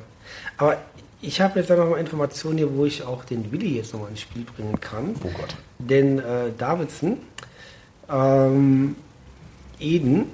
[0.57, 0.77] Aber
[1.23, 4.09] ich habe jetzt noch mal Informationen hier, wo ich auch den Willi jetzt noch mal
[4.09, 5.15] ins Spiel bringen kann.
[5.23, 5.57] Oh Gott.
[5.79, 7.19] Denn äh, Davidson,
[8.11, 8.97] ähm,
[9.79, 10.27] Eden,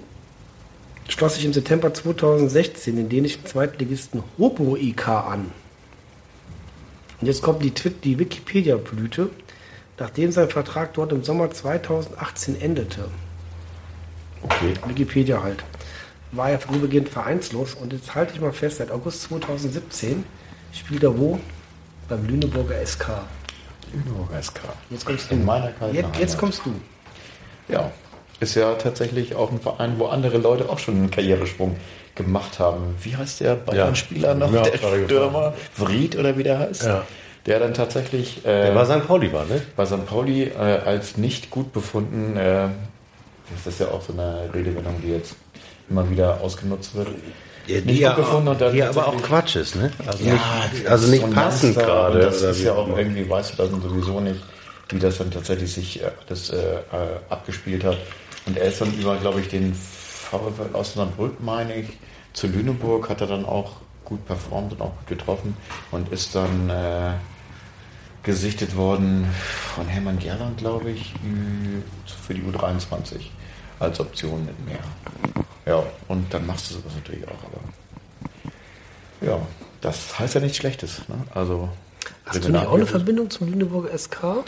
[1.09, 5.53] schloss sich im September 2016 den dänischen Zweitligisten Hopo IK an.
[7.21, 9.31] Und jetzt kommt die, die Wikipedia-Blüte,
[9.99, 13.09] nachdem sein Vertrag dort im Sommer 2018 endete.
[14.43, 14.75] Okay.
[14.87, 15.65] Wikipedia halt.
[16.33, 20.25] War er vorübergehend vereinslos und jetzt halte ich mal fest, seit August 2017
[20.73, 21.39] spielt er wo?
[22.09, 23.09] Beim Lüneburger SK.
[23.93, 24.61] Lüneburger SK.
[24.91, 25.35] Jetzt kommst du.
[25.35, 26.75] In meiner jetzt, jetzt kommst du.
[27.69, 27.91] Ja,
[28.39, 31.77] ist ja tatsächlich auch ein Verein, wo andere Leute auch schon einen Karrieresprung
[32.15, 32.95] gemacht haben.
[33.03, 34.53] Wie heißt der Bayern-Spieler noch?
[34.53, 35.55] Ja, der Stürmer?
[35.73, 36.85] Vried oder wie der heißt?
[36.85, 37.05] Ja.
[37.47, 39.07] Der dann tatsächlich äh, Der war St.
[39.07, 39.63] Pauli war, ne?
[39.77, 40.05] bei St.
[40.07, 42.37] Pauli äh, als nicht gut befunden.
[42.37, 42.69] Äh,
[43.55, 45.37] das ist ja auch so eine Redewendung, die jetzt
[45.89, 47.09] immer wieder ausgenutzt wird.
[47.69, 49.91] Ja, Nicht gut gefunden und dann die aber auch Quatsch ist, ne?
[50.07, 50.35] Also Ja,
[50.73, 52.19] nicht, also nicht passend Youngster, gerade.
[52.21, 54.41] Das ist ja auch auch irgendwie, weißt du das sowieso nicht,
[54.89, 56.79] wie das dann tatsächlich sich äh, das äh, äh,
[57.29, 57.99] abgespielt hat.
[58.47, 61.89] Und er ist dann über, glaube ich, den VfL Osnabrück, meine ich,
[62.33, 63.73] zu Lüneburg, hat er dann auch
[64.05, 65.57] gut performt und auch gut getroffen
[65.91, 67.13] und ist dann äh,
[68.27, 69.25] gesichtet worden
[69.75, 71.15] von Hermann Gerland, glaube ich,
[72.23, 73.31] für die U23
[73.79, 74.81] als Option mit mehr.
[75.65, 77.61] Ja, und dann machst du sowas natürlich auch, aber
[79.27, 79.41] ja,
[79.81, 81.09] das heißt ja nichts Schlechtes.
[81.09, 81.15] Ne?
[81.35, 81.69] Also
[82.25, 84.45] Hast du nicht auch eine Verbindung zum Lüneburger SK?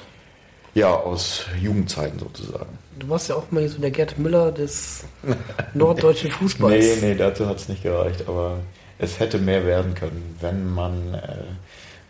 [0.74, 2.78] Ja, aus Jugendzeiten sozusagen.
[2.98, 5.04] Du warst ja auch mal so der Gerd Müller des
[5.74, 7.02] norddeutschen Nee, Fußballs.
[7.02, 8.58] nee, dazu hat es nicht gereicht, aber
[8.98, 11.20] es hätte mehr werden können, wenn man äh,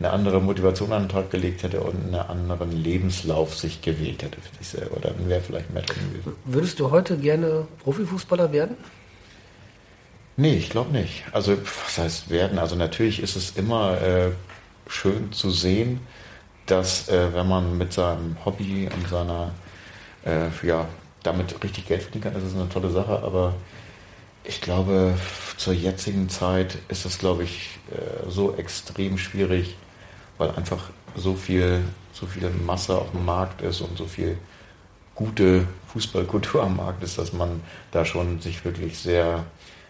[0.00, 4.40] eine andere Motivation an den Tag gelegt hätte und einen anderen Lebenslauf sich gewählt hätte
[4.40, 5.00] für sich selber.
[5.00, 6.36] Dann wäre vielleicht mehr drin gewesen.
[6.44, 8.76] Würdest du heute gerne Profifußballer werden?
[10.36, 11.24] Nee, ich glaube nicht.
[11.32, 12.60] Also, was heißt werden?
[12.60, 14.30] Also, natürlich ist es immer äh,
[14.86, 15.98] schön zu sehen,
[16.66, 19.50] dass, äh, wenn man mit seinem Hobby und seiner,
[20.24, 20.86] äh, ja,
[21.24, 23.54] damit richtig Geld verdienen kann, das ist eine tolle Sache, aber
[24.44, 25.14] ich glaube,
[25.56, 29.76] zur jetzigen Zeit ist das, glaube ich, äh, so extrem schwierig,
[30.38, 31.82] weil einfach so viel,
[32.12, 34.38] so viel Masse auf dem Markt ist und so viel
[35.14, 37.60] gute Fußballkultur am Markt ist, dass man
[37.90, 39.44] da schon sich wirklich sehr,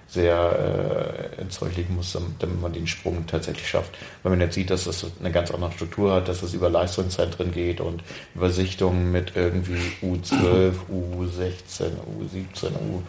[0.08, 3.98] sehr äh, ins muss, damit man den Sprung tatsächlich schafft.
[4.22, 7.52] Wenn man jetzt sieht, dass das eine ganz andere Struktur hat, dass es über Leistungszentren
[7.52, 8.02] geht und
[8.34, 13.02] über Sichtungen mit irgendwie U12, U16, U17, U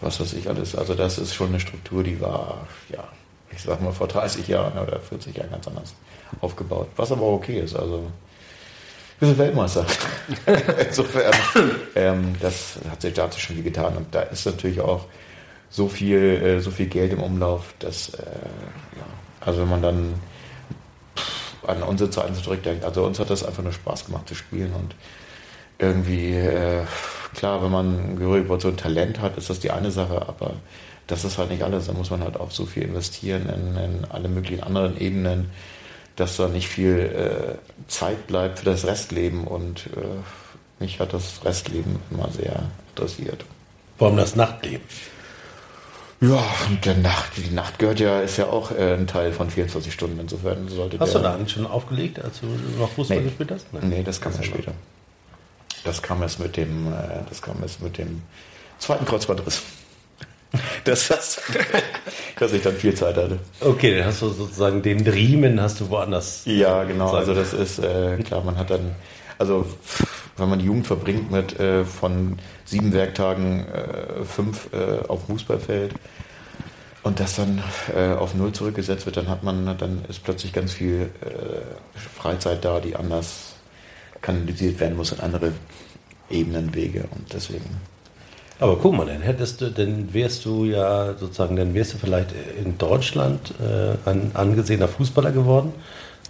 [0.00, 0.74] was weiß ich alles.
[0.74, 3.06] Also das ist schon eine Struktur, die war, ja,
[3.50, 5.94] ich sag mal vor 30 Jahren oder 40 Jahren ganz anders
[6.40, 6.88] aufgebaut.
[6.96, 7.76] Was aber okay ist.
[7.76, 8.06] Also
[9.18, 9.84] wir sind Weltmeister.
[10.86, 11.32] Insofern,
[11.96, 13.96] ähm, das hat sich dazu schon viel getan.
[13.96, 15.06] Und da ist natürlich auch
[15.70, 19.04] so viel, äh, so viel Geld im Umlauf, dass, äh, ja,
[19.40, 20.14] also wenn man dann
[21.66, 24.94] an unsere Zeiten zurückdenkt, also uns hat das einfach nur Spaß gemacht zu spielen und
[25.78, 26.84] irgendwie, äh,
[27.34, 30.54] klar, wenn man gehöriges so ein Talent hat, ist das die eine Sache, aber
[31.06, 31.86] das ist halt nicht alles.
[31.86, 35.50] Da muss man halt auch so viel investieren in, in alle möglichen anderen Ebenen,
[36.20, 41.44] dass da nicht viel äh, Zeit bleibt für das Restleben und äh, mich hat das
[41.44, 43.44] Restleben immer sehr interessiert.
[43.98, 44.82] Allem das Nachtleben.
[46.20, 49.50] Ja, und der Nacht, die Nacht gehört ja, ist ja auch äh, ein Teil von
[49.50, 50.18] 24 Stunden.
[50.18, 52.46] Insofern sollte Hast du da eigentlich schon aufgelegt, als du
[52.78, 53.24] noch Fußball Nee.
[53.24, 53.66] gespielt hast?
[53.84, 54.72] Nee, das kam ja später.
[55.84, 56.96] Das kam erst mit dem, äh,
[57.28, 58.22] das kam erst mit dem
[58.80, 59.62] zweiten Kreuzbandriss.
[60.84, 61.40] Das, das,
[62.38, 63.38] dass ich dann viel Zeit hatte.
[63.60, 66.42] Okay, dann hast du sozusagen den Riemen hast du woanders.
[66.46, 67.12] Ja, genau.
[67.12, 68.94] Also das ist äh, klar, man hat dann,
[69.38, 69.66] also
[70.36, 75.94] wenn man die Jugend verbringt mit äh, von sieben Werktagen äh, fünf äh, auf Fußballfeld
[77.02, 77.62] und das dann
[77.94, 82.64] äh, auf null zurückgesetzt wird, dann hat man, dann ist plötzlich ganz viel äh, Freizeit
[82.64, 83.54] da, die anders
[84.22, 85.52] kanalisiert werden muss in andere
[86.30, 87.80] Ebenen, Wege und deswegen.
[88.60, 92.30] Aber guck mal, dann hättest du, dann wärst du ja sozusagen, dann wärst du vielleicht
[92.58, 95.72] in Deutschland äh, ein angesehener Fußballer geworden,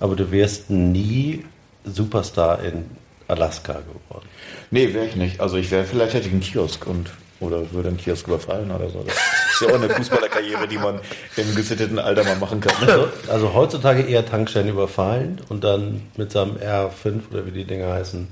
[0.00, 1.44] aber du wärst nie
[1.84, 2.84] Superstar in
[3.28, 4.28] Alaska geworden.
[4.70, 5.40] Nee, wäre ich nicht.
[5.40, 7.10] Also ich wäre, vielleicht hätte ich einen Kiosk und
[7.40, 9.04] oder würde einen Kiosk überfallen oder so.
[9.06, 10.98] Das ist ja auch eine Fußballerkarriere, die man
[11.36, 12.88] im gesitteten Alter mal machen kann.
[12.88, 17.92] Also, also heutzutage eher Tankstellen überfallen und dann mit seinem R5 oder wie die Dinger
[17.92, 18.26] heißen,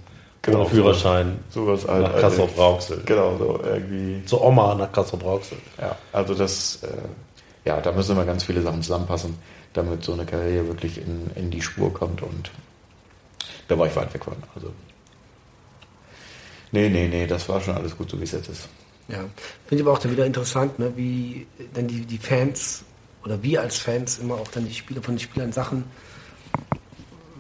[0.46, 2.02] Genau, ohne Führerschein Sowas halt.
[2.04, 3.02] nach Kassel-Brauxel.
[3.04, 4.24] Genau, so irgendwie.
[4.26, 5.58] Zur Oma nach Kassel-Brauxel.
[5.78, 6.88] Ja, also das, äh,
[7.68, 9.36] ja, da müssen immer ganz viele Sachen zusammenpassen,
[9.72, 12.52] damit so eine Karriere wirklich in, in die Spur kommt und
[13.66, 14.36] da war ich weit weg von.
[14.54, 14.72] Also.
[16.70, 18.68] Nee, nee, nee, das war schon alles gut, so wie es jetzt ist.
[19.08, 19.18] Ja.
[19.66, 22.84] Finde ich aber auch dann wieder interessant, ne, wie dann die, die Fans
[23.24, 25.84] oder wir als Fans immer auch dann die Spieler von den Spielern Sachen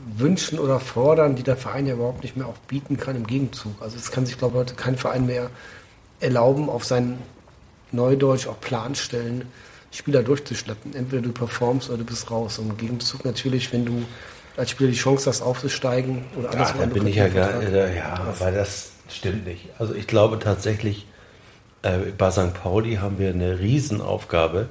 [0.06, 3.80] wünschen oder fordern, die der Verein ja überhaupt nicht mehr auch bieten kann im Gegenzug.
[3.80, 5.50] Also es kann sich, glaube ich, heute kein Verein mehr
[6.20, 7.18] erlauben, auf seinen
[7.92, 9.46] Neudeutsch auch Planstellen
[9.90, 10.94] Spieler durchzuschleppen.
[10.94, 12.58] Entweder du performst oder du bist raus.
[12.58, 14.04] Und im Gegenzug natürlich, wenn du
[14.56, 17.96] als Spieler die Chance hast, aufzusteigen oder Ja, alles da bin ich ja gar äh,
[17.96, 19.68] ja, aber das stimmt nicht.
[19.78, 21.06] Also ich glaube tatsächlich,
[21.82, 22.54] äh, bei St.
[22.54, 24.68] Pauli haben wir eine Riesenaufgabe,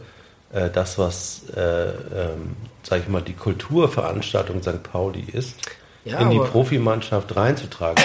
[0.55, 4.83] äh, das, was, äh, ähm, sag ich mal, die Kulturveranstaltung St.
[4.83, 5.55] Pauli ist,
[6.05, 8.01] Ja, in die Profimannschaft reinzutragen.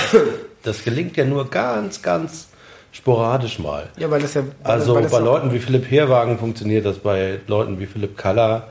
[0.63, 2.49] Das gelingt ja nur ganz, ganz
[2.93, 3.89] sporadisch mal.
[3.97, 4.43] Ja, weil das ja.
[4.63, 8.69] Also das bei Leuten wie Philipp Herwagen funktioniert das, bei Leuten wie Philipp Kaller.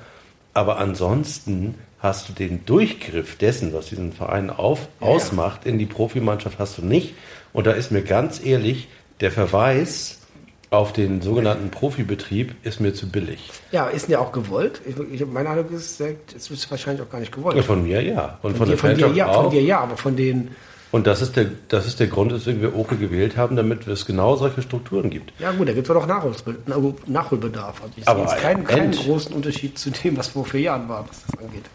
[0.53, 5.85] Aber ansonsten hast du den Durchgriff dessen, was diesen Verein auf, Ja, ausmacht, in die
[5.85, 7.15] Profimannschaft hast du nicht.
[7.53, 8.87] Und da ist mir ganz ehrlich,
[9.21, 10.18] der Verweis
[10.71, 13.49] auf den sogenannten Profibetrieb ist mir zu billig.
[13.71, 14.81] Ja, ist ja auch gewollt.
[14.85, 17.55] Ich, ich, meine Eindruck ist, es ist wahrscheinlich auch gar nicht gewollt.
[17.55, 18.37] Und von mir ja.
[18.43, 19.43] Und Von, von, dir, von, dir, ja, auch.
[19.43, 20.51] von dir ja, aber von den.
[20.91, 24.05] Und das ist, der, das ist der Grund, weswegen wir Oke gewählt haben, damit es
[24.05, 25.33] genau solche Strukturen gibt.
[25.39, 27.81] Ja, gut, da gibt es Na- Nachholbedarf.
[27.81, 30.89] Also ich Aber sehe jetzt keinen, keinen großen Unterschied zu dem, was vor vier Jahren
[30.89, 31.65] war, was das angeht.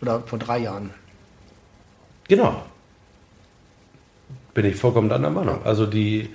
[0.00, 0.90] Oder vor drei Jahren.
[2.28, 2.62] Genau.
[4.54, 5.58] Bin ich vollkommen anderer Meinung.
[5.64, 6.30] Also die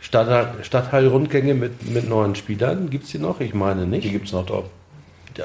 [0.00, 3.40] Stadtteil, Stadtteilrundgänge mit, mit neuen Spielern, gibt es die noch?
[3.40, 4.10] Ich meine Die nicht.
[4.10, 4.66] gibt es noch dort.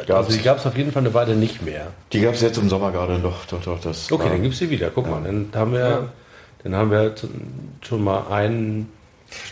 [0.09, 1.87] also die gab es auf jeden Fall eine Weile nicht mehr.
[2.11, 3.45] Die gab es jetzt im Sommer gerade noch.
[3.45, 4.89] Doch, doch, das Okay, dann gibt es sie wieder.
[4.93, 6.09] Guck mal, dann haben wir, Ja.
[6.63, 7.13] dann haben wir
[7.81, 8.89] schon mal einen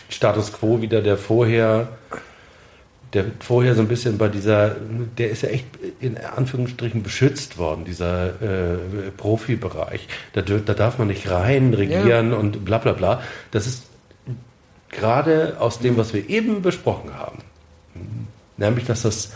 [0.08, 1.88] Status quo wieder, der vorher,
[3.12, 4.76] der vorher so ein bisschen bei dieser,
[5.18, 5.66] der ist ja echt
[6.00, 8.76] in Anführungsstrichen beschützt worden, dieser äh,
[9.16, 10.06] Profibereich.
[10.32, 13.20] Da, da darf man nicht rein regieren und bla bla bla.
[13.50, 13.84] Das ist
[14.92, 17.38] gerade aus dem, was wir eben besprochen haben.
[18.56, 19.32] Nämlich, dass das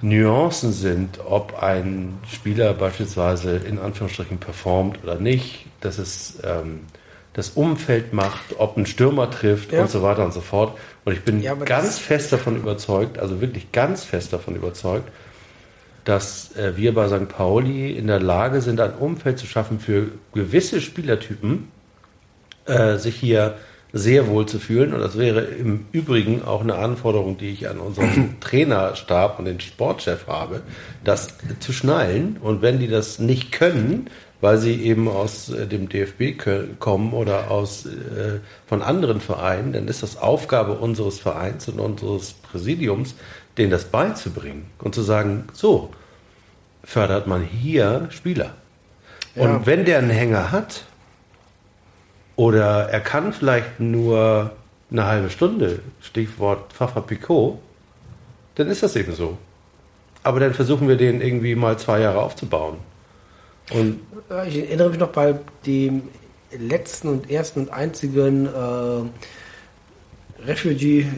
[0.00, 6.80] Nuancen sind, ob ein Spieler beispielsweise in Anführungsstrichen performt oder nicht, dass es ähm,
[7.32, 9.82] das Umfeld macht, ob ein Stürmer trifft Ja.
[9.82, 10.78] und so weiter und so fort.
[11.04, 15.08] Und ich bin Ja, ganz fest davon überzeugt, also wirklich ganz fest davon überzeugt,
[16.04, 17.28] dass äh, wir bei St.
[17.28, 21.68] Pauli in der Lage sind, ein Umfeld zu schaffen für gewisse Spielertypen,
[22.66, 23.56] äh, sich hier
[23.92, 24.92] sehr wohl zu fühlen.
[24.92, 29.60] Und das wäre im Übrigen auch eine Anforderung, die ich an unseren Trainerstab und den
[29.60, 30.62] Sportchef habe,
[31.04, 31.28] das
[31.60, 32.36] zu schnallen.
[32.40, 34.10] Und wenn die das nicht können,
[34.40, 36.38] weil sie eben aus äh, dem DFB
[36.78, 42.34] kommen oder aus, äh, von anderen Vereinen, dann ist das Aufgabe unseres Vereins und unseres
[42.34, 43.14] Präsidiums,
[43.56, 45.90] denen das beizubringen und zu sagen, so
[46.84, 48.54] fördert man hier Spieler.
[49.34, 49.42] Ja.
[49.42, 50.84] Und wenn der einen Hänger hat,
[52.38, 54.52] oder er kann vielleicht nur
[54.92, 57.58] eine halbe Stunde, Stichwort Pfaffer Picot,
[58.54, 59.36] dann ist das eben so.
[60.22, 62.76] Aber dann versuchen wir den irgendwie mal zwei Jahre aufzubauen.
[63.72, 63.98] Und
[64.46, 65.34] Ich erinnere mich noch bei
[65.66, 66.02] dem
[66.56, 69.02] letzten und ersten und einzigen äh,
[70.46, 71.08] Refugee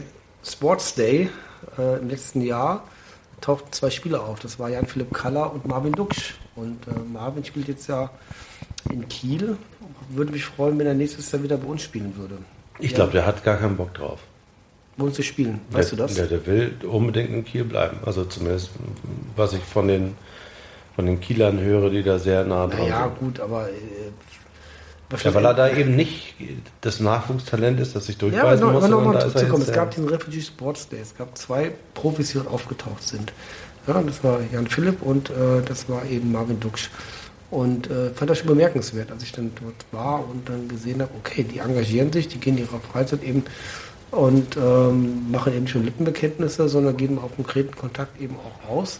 [0.43, 1.29] Sports Day
[1.77, 2.83] äh, im letzten Jahr
[3.41, 4.39] tauchten zwei Spieler auf.
[4.39, 6.33] Das war Jan-Philipp Kaller und Marvin Duksch.
[6.55, 8.09] Und äh, Marvin spielt jetzt ja
[8.89, 9.57] in Kiel.
[10.15, 12.37] Würde mich freuen, wenn er nächstes Jahr wieder bei uns spielen würde.
[12.79, 14.19] ich Ja, glaube, der hat gar keinen Bock drauf.
[14.97, 15.61] Bei uns zu spielen.
[15.71, 16.15] Weißt der, du das?
[16.15, 17.97] Der, der will unbedingt in Kiel bleiben.
[18.05, 18.71] Also zumindest,
[19.35, 20.15] was ich von den,
[20.95, 23.19] von den Kielern höre, die da sehr nah dran naja, sind.
[23.19, 23.69] gut, aber.
[23.69, 23.73] Äh,
[25.23, 26.35] Ja, weil er da eben nicht
[26.81, 28.81] das Nachwuchstalent ist, das sich Ja, aber durchweisen noch, muss.
[28.83, 29.63] noch sondern mal da ist er zurückzukommen.
[29.67, 30.99] Es gab diesen Refugee Sports Day.
[31.01, 33.33] Es gab zwei Profis, die dort aufgetaucht sind.
[33.87, 36.89] Ja, das war Jan Philipp und äh, das war eben Marvin Duksch.
[37.51, 41.11] Und äh, fand das schon bemerkenswert, als ich dann dort war und dann gesehen habe,
[41.19, 43.43] okay, die engagieren sich, die gehen ihrer Freizeit eben
[44.11, 48.99] und ähm, machen eben schon Lippenbekenntnisse, sondern geben auch konkreten Kontakt eben auch aus.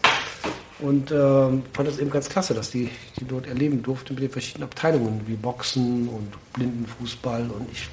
[0.80, 2.89] Und ähm, fand das eben ganz klasse, dass die,
[3.20, 7.88] die dort erleben durften mit den verschiedenen Abteilungen, wie Boxen und Blindenfußball und ich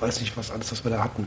[0.00, 1.26] weiß nicht, was alles, was wir da hatten.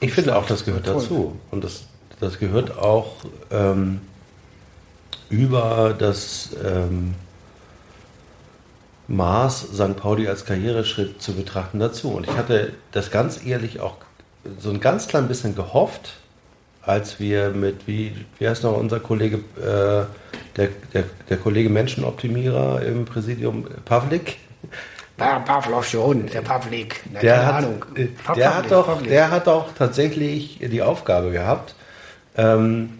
[0.00, 0.94] Ich finde auch, das gehört Toll.
[0.94, 1.36] dazu.
[1.50, 1.84] Und das,
[2.20, 4.00] das gehört auch ähm,
[5.30, 7.14] über das ähm,
[9.08, 9.96] Maß St.
[9.96, 12.10] Pauli als Karriereschritt zu betrachten dazu.
[12.12, 13.96] Und ich hatte das ganz ehrlich auch
[14.58, 16.14] so ein ganz klein bisschen gehofft,
[16.82, 20.06] als wir mit, wie, wie heißt noch unser Kollege, äh,
[20.56, 24.36] der, der, der Kollege Menschenoptimierer im Präsidium, Pavlik,
[25.18, 27.00] Ja, Pavlov schon, der Pavlik.
[27.12, 27.84] Na, der keine hat, Ahnung.
[27.94, 29.08] äh, Pa- der, Pavlik, hat doch, Pavlik.
[29.10, 31.74] der hat doch tatsächlich die Aufgabe gehabt,
[32.36, 32.98] ähm,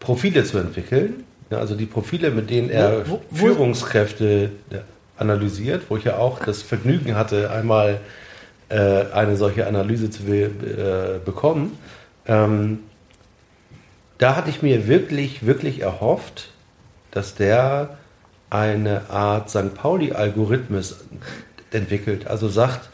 [0.00, 1.24] Profile zu entwickeln.
[1.50, 4.50] Ja, also die Profile, mit denen er Wo- wo- Führungskräfte
[5.16, 8.00] analysiert, wo ich ja auch das Vergnügen hatte, einmal
[8.68, 11.78] äh, eine solche Analyse zu äh, bekommen.
[12.26, 12.80] Ähm,
[14.18, 16.48] da hatte ich mir wirklich, wirklich erhofft,
[17.12, 17.96] dass der
[18.50, 19.74] eine Art St.
[19.74, 21.04] Pauli-Algorithmus
[21.70, 22.26] entwickelt.
[22.26, 22.88] Also sagt,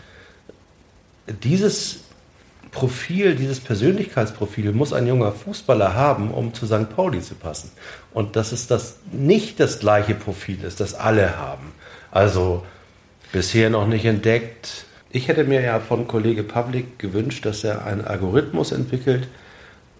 [1.42, 2.01] dieses
[2.72, 6.88] Profil, dieses Persönlichkeitsprofil muss ein junger Fußballer haben, um zu St.
[6.88, 7.70] Pauli zu passen.
[8.12, 11.72] Und dass es das nicht das gleiche Profil ist, das alle haben.
[12.10, 12.64] Also
[13.30, 14.86] bisher noch nicht entdeckt.
[15.10, 19.28] Ich hätte mir ja von Kollege Pavlik gewünscht, dass er einen Algorithmus entwickelt,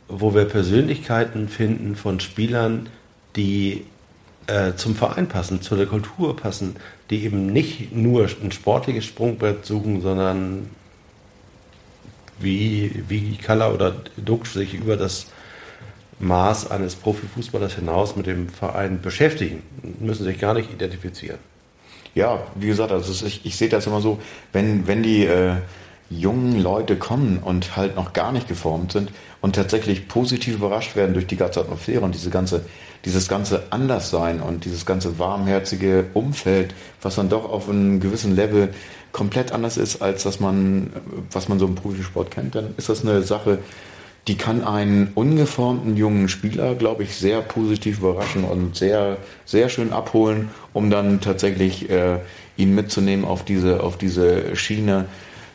[0.09, 2.89] wo wir Persönlichkeiten finden von Spielern,
[3.37, 3.85] die
[4.47, 6.77] äh, zum Verein passen, zu der Kultur passen,
[7.11, 10.71] die eben nicht nur ein sportliches Sprungbrett suchen, sondern
[12.39, 15.27] wie, wie Kalla oder Duck sich über das
[16.19, 19.63] Maß eines Profifußballers hinaus mit dem Verein beschäftigen,
[19.99, 21.39] müssen sich gar nicht identifizieren.
[22.15, 24.21] Ja, wie gesagt, also ich, ich sehe das immer so,
[24.53, 25.57] wenn, wenn die äh,
[26.11, 29.11] jungen Leute kommen und halt noch gar nicht geformt sind
[29.41, 32.65] und tatsächlich positiv überrascht werden durch die ganze Atmosphäre und diese ganze,
[33.05, 38.73] dieses ganze Anderssein und dieses ganze warmherzige Umfeld, was dann doch auf einem gewissen Level
[39.11, 40.91] komplett anders ist, als dass man,
[41.31, 43.59] was man so im Profisport kennt, dann ist das eine Sache,
[44.29, 49.93] die kann einen ungeformten jungen Spieler, glaube ich, sehr positiv überraschen und sehr, sehr schön
[49.93, 52.19] abholen, um dann tatsächlich äh,
[52.57, 55.07] ihn mitzunehmen auf diese, auf diese Schiene,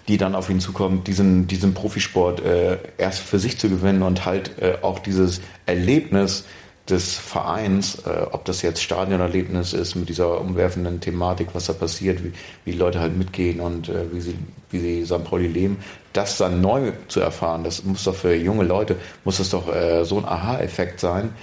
[0.09, 4.25] die dann auf ihn zukommt, diesen, diesen Profisport äh, erst für sich zu gewinnen und
[4.25, 6.43] halt äh, auch dieses Erlebnis
[6.89, 12.23] des Vereins, äh, ob das jetzt Stadionerlebnis ist mit dieser umwerfenden Thematik, was da passiert,
[12.23, 12.31] wie,
[12.65, 14.35] wie Leute halt mitgehen und äh, wie, sie,
[14.69, 15.23] wie sie St.
[15.23, 15.77] Pauli leben,
[16.13, 20.05] das dann neu zu erfahren, das muss doch für junge Leute, muss das doch äh,
[20.05, 21.33] so ein Aha-Effekt sein,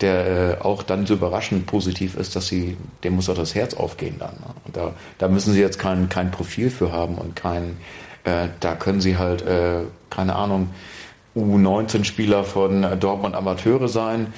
[0.00, 3.74] der äh, auch dann so überraschend positiv ist, dass sie, dem muss doch das Herz
[3.74, 4.34] aufgehen dann.
[4.34, 4.54] Ne?
[4.64, 7.76] Und da, da müssen sie jetzt kein, kein Profil für haben und kein,
[8.24, 10.70] äh, da können sie halt, äh, keine Ahnung,
[11.34, 14.32] U19-Spieler von Dortmund Amateure sein,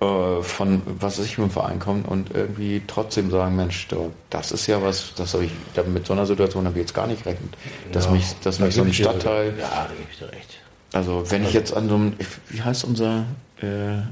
[0.00, 3.86] äh, von was weiß ich mit dem Verein kommen und irgendwie trotzdem sagen, Mensch,
[4.30, 5.52] das ist ja was, das habe ich,
[5.86, 7.54] mit so einer Situation habe ich jetzt gar nicht gerechnet.
[7.92, 10.58] Dass Ja, mich, dass da mich so ein Stadtteil, Ja, da gebe ich dir recht.
[10.92, 12.14] also wenn ich jetzt an so einem,
[12.48, 13.26] wie heißt unser
[13.62, 14.02] äh, äh,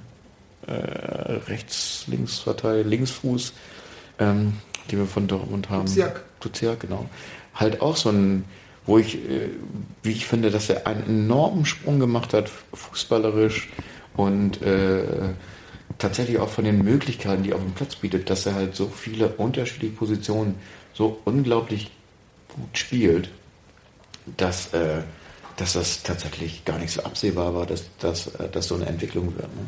[1.48, 3.52] Rechts-Links-Partei, Linksfuß,
[4.18, 4.54] ähm,
[4.90, 5.86] die wir von Dortmund haben.
[5.86, 6.22] Duziak.
[6.40, 7.06] Duziak, genau.
[7.54, 8.44] Halt auch so ein,
[8.86, 9.48] wo ich, äh,
[10.02, 13.68] wie ich finde, dass er einen enormen Sprung gemacht hat, fußballerisch
[14.16, 15.02] und äh,
[15.98, 18.86] tatsächlich auch von den Möglichkeiten, die er auf dem Platz bietet, dass er halt so
[18.88, 20.54] viele unterschiedliche Positionen
[20.94, 21.90] so unglaublich
[22.48, 23.30] gut spielt,
[24.36, 25.02] dass, äh,
[25.56, 29.34] dass das tatsächlich gar nicht so absehbar war, dass, dass, äh, dass so eine Entwicklung
[29.36, 29.48] wird.
[29.54, 29.66] Ne?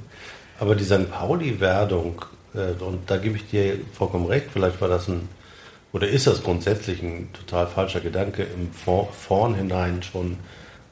[0.59, 1.11] Aber die St.
[1.11, 2.25] Pauli-Werdung,
[2.55, 5.29] äh, und da gebe ich dir vollkommen recht, vielleicht war das ein,
[5.93, 10.37] oder ist das grundsätzlich ein total falscher Gedanke, im Vor Vornhinein schon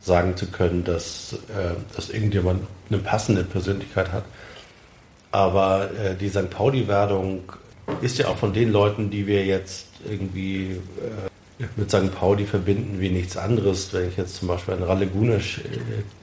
[0.01, 4.25] sagen zu können, dass, äh, dass irgendjemand eine passende Persönlichkeit hat.
[5.31, 6.51] Aber äh, die St.
[6.51, 7.53] Pauli-Werdung
[8.01, 10.77] ist ja auch von den Leuten, die wir jetzt irgendwie
[11.59, 12.15] äh, mit St.
[12.15, 13.93] Pauli verbinden wie nichts anderes.
[13.93, 15.79] Wenn ich jetzt zum Beispiel an Ralle Gunesch äh,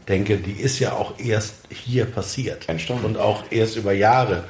[0.07, 2.67] denke, die ist ja auch erst hier passiert.
[2.69, 3.05] Entstanden.
[3.05, 4.43] Und auch erst über Jahre.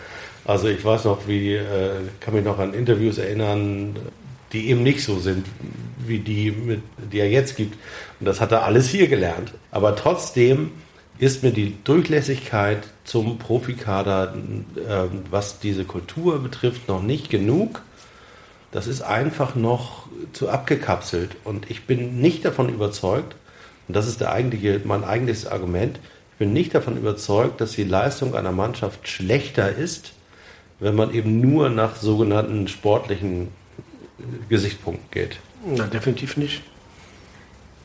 [0.46, 3.96] Also ich weiß noch, wie, äh, kann mich noch an Interviews erinnern,
[4.54, 5.46] die eben nicht so sind,
[6.06, 6.82] wie die, mit,
[7.12, 7.78] die er jetzt gibt.
[8.20, 9.54] Und das hat er alles hier gelernt.
[9.72, 10.72] Aber trotzdem
[11.18, 14.36] ist mir die Durchlässigkeit zum Profikader,
[14.76, 17.82] äh, was diese Kultur betrifft, noch nicht genug.
[18.72, 21.38] Das ist einfach noch zu abgekapselt.
[21.44, 23.36] Und ich bin nicht davon überzeugt,
[23.88, 26.00] und das ist der eigentliche, mein eigentliches Argument,
[26.34, 30.12] ich bin nicht davon überzeugt, dass die Leistung einer Mannschaft schlechter ist,
[30.82, 33.50] wenn man eben nur nach sogenannten sportlichen
[34.50, 35.40] Gesichtspunkten geht.
[35.66, 36.62] Na, definitiv nicht.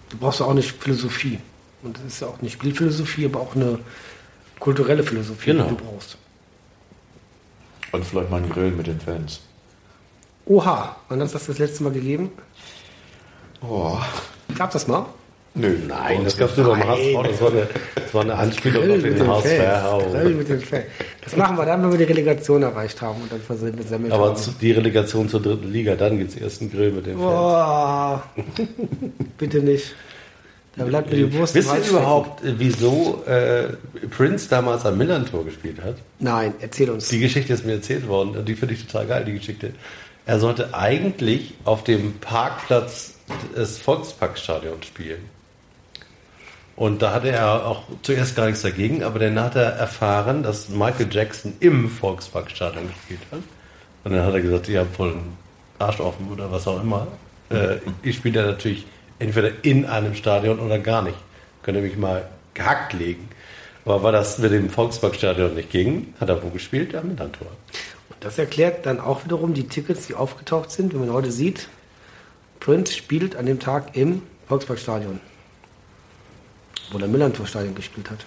[0.09, 1.39] Du brauchst ja auch nicht Philosophie.
[1.83, 3.78] Und das ist ja auch eine Spielphilosophie, aber auch eine
[4.59, 5.64] kulturelle Philosophie, Genau.
[5.64, 6.16] die du brauchst.
[7.93, 9.41] Und vielleicht mal einen Grill mit den Fans.
[10.47, 12.31] Oha, wann hast du das das letzte Mal gegeben?
[13.62, 13.99] Oh,
[14.57, 15.07] Gab das mal?
[15.55, 15.76] nö.
[15.89, 17.22] Nein, das gab's nur beim HSV.
[17.24, 19.28] Das war eine, das war eine Anspielung auf den Fans.
[19.28, 20.12] HSV.
[20.12, 20.85] Grill mit den Fans.
[21.24, 24.12] Das machen wir dann, wenn wir die Relegation erreicht haben und dann versehen wir.
[24.12, 27.14] Aber zu, die Relegation zur dritten Liga, dann gibt es erst einen Grill mit den
[27.14, 27.24] Fans.
[27.24, 28.22] Boah,
[29.39, 29.95] bitte nicht.
[30.77, 33.73] Da bleibt mir die Wurst Wisst ihr überhaupt, äh, wieso äh,
[34.11, 35.97] Prince damals am Millantor gespielt hat?
[36.21, 37.09] Nein, erzähl uns.
[37.09, 39.73] Die Geschichte ist mir erzählt worden und die finde ich total geil, die Geschichte.
[40.27, 43.14] Er sollte eigentlich auf dem Parkplatz
[43.57, 45.29] des Volksparkstadions spielen.
[46.77, 50.68] Und da hatte er auch zuerst gar nichts dagegen, aber dann hat er erfahren, dass
[50.68, 53.41] Michael Jackson im Volksparkstadion gespielt hat.
[54.05, 55.37] Und dann hat er gesagt, ihr habt voll einen
[55.79, 57.09] Arsch offen oder was auch immer.
[57.51, 58.87] Äh, ich spiele ja natürlich
[59.21, 61.16] entweder in einem Stadion oder gar nicht.
[61.62, 63.29] Könnt ihr mich mal gehackt legen.
[63.85, 66.95] Aber weil das mit dem Volksparkstadion nicht ging, hat er wo gespielt?
[66.95, 67.49] Am Millantor.
[68.09, 71.68] Und das erklärt dann auch wiederum die Tickets, die aufgetaucht sind, wenn man heute sieht,
[72.59, 75.21] Prince spielt an dem Tag im Volksparkstadion,
[76.91, 78.18] wo der Millantor-Stadion gespielt hat.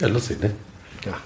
[0.00, 0.54] Ja, lustig, ne?
[1.04, 1.18] Ja.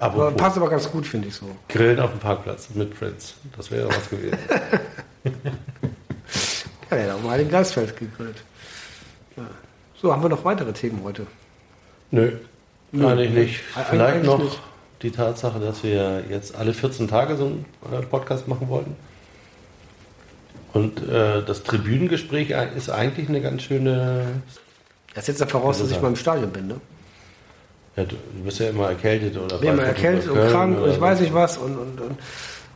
[0.00, 1.54] Aber passt aber ganz gut, finde ich so.
[1.68, 3.34] Grillen auf dem Parkplatz mit Prince.
[3.56, 4.38] Das wäre was gewesen.
[6.90, 8.42] Ja, auch mal den Geistfeld gegrillt.
[9.36, 9.46] Ja.
[10.00, 11.26] So, haben wir noch weitere Themen heute?
[12.10, 12.32] Nö,
[12.92, 13.60] eigentlich nicht.
[13.60, 14.60] Vielleicht eigentlich noch nicht.
[15.02, 18.96] die Tatsache, dass wir jetzt alle 14 Tage so einen äh, Podcast machen wollten.
[20.72, 24.42] Und äh, das Tribünengespräch ist eigentlich eine ganz schöne.
[25.14, 26.80] Das setzt ja voraus, dass ich mal im Stadion bin, ne?
[27.96, 31.20] Ja, du, bist ja immer erkältet oder Bin immer erkältet und krank und ich weiß
[31.20, 32.18] nicht was und, und, und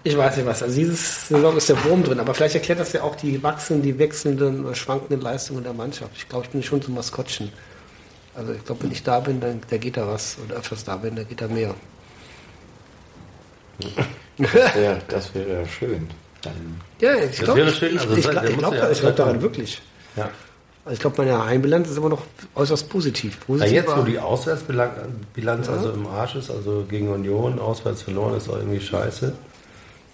[0.04, 0.62] ich weiß nicht was.
[0.62, 3.82] Also diese Saison ist der Wurm drin, aber vielleicht erklärt das ja auch die wachsenden,
[3.82, 6.12] die wechselnden oder schwankenden Leistungen der Mannschaft.
[6.16, 7.50] Ich glaube, ich bin schon zum Maskottchen.
[8.34, 10.36] Also ich glaube, wenn ich da bin, dann da geht da was.
[10.44, 11.74] Oder öfters da bin, da geht da mehr.
[14.36, 16.08] Ja, das wäre schön.
[16.42, 19.80] Dann Ja, ich glaube schön, ich, also ich, ich, ich glaube ja- glaub daran wirklich.
[20.16, 20.28] Ja.
[20.84, 22.22] Also ich glaube, meine Heimbilanz ist immer noch
[22.56, 23.38] äußerst positiv.
[23.46, 28.48] Positiv jetzt, wo die Auswärtsbilanz also im Arsch ist, also gegen Union auswärts verloren, ist
[28.50, 29.32] auch irgendwie scheiße.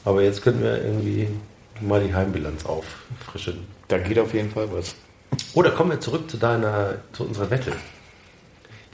[0.05, 1.28] Aber jetzt könnten wir irgendwie
[1.80, 3.66] mal die Heimbilanz auffrischen.
[3.88, 4.94] da geht auf jeden Fall was.
[5.55, 7.72] Oder kommen wir zurück zu deiner, zu unserer Wette.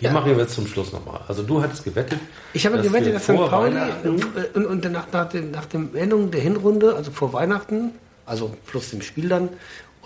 [0.00, 0.12] Die Ja.
[0.12, 1.20] machen wir jetzt zum Schluss nochmal.
[1.26, 2.20] Also du hattest gewettet.
[2.52, 3.34] Ich habe dass gewettet, dass St.
[3.34, 4.08] Pauli äh,
[4.54, 7.92] und, und nach, nach, dem, nach dem Endung der Hinrunde, also vor Weihnachten,
[8.26, 9.48] also plus dem Spiel dann,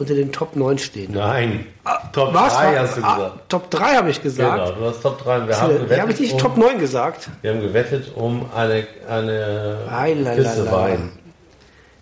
[0.01, 1.12] unter den Top 9 stehen.
[1.12, 1.66] Nein,
[2.12, 2.55] Top Was?
[2.57, 3.48] 3 War- hast du ah, gesagt.
[3.51, 4.66] Top 3 habe ich gesagt.
[4.66, 5.46] Genau, du hast Top 3.
[5.46, 7.28] Wir haben gewettet, habe ich nicht um, Top 9 gesagt.
[7.42, 10.36] Wir haben gewettet um eine, eine Eilalala.
[10.42, 11.12] Kiste Wein.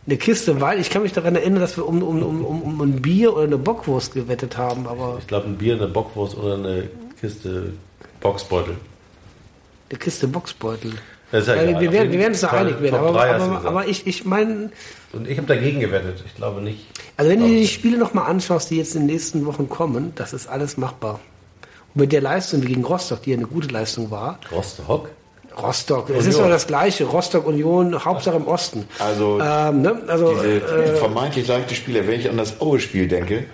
[0.06, 0.80] Eine Kiste Wein.
[0.80, 3.42] Ich kann mich daran erinnern, dass wir um, um, um, um, um ein Bier oder
[3.44, 6.88] eine Bockwurst gewettet haben, aber Ich glaube, ein Bier, eine Bockwurst oder eine
[7.20, 7.72] Kiste
[8.20, 8.76] Boxbeutel.
[9.90, 10.92] eine Kiste Boxbeutel.
[11.30, 11.80] Das ist ja Äh, egal.
[11.82, 12.94] wir, werden, wir werden uns da einig werden.
[12.96, 14.70] Aber, aber, aber ich, ich meine,
[15.12, 16.22] Und ich habe dagegen gewettet.
[16.26, 16.86] Ich glaube nicht.
[17.16, 20.12] Also wenn du dir die Spiele nochmal anschaust, die jetzt in den nächsten Wochen kommen,
[20.14, 21.20] das ist alles machbar.
[21.94, 25.10] Und mit der Leistung wie gegen Rostock, die ja eine gute Leistung war, Rostock?
[25.60, 28.84] Rostock, es ist doch das gleiche, Rostock Union, Hauptsache im Osten.
[29.00, 30.00] Also Ähm, ne?
[30.06, 33.44] Also diese äh, vermeintlich leichte Spiele, wenn ich an das Aue-Spiel denke,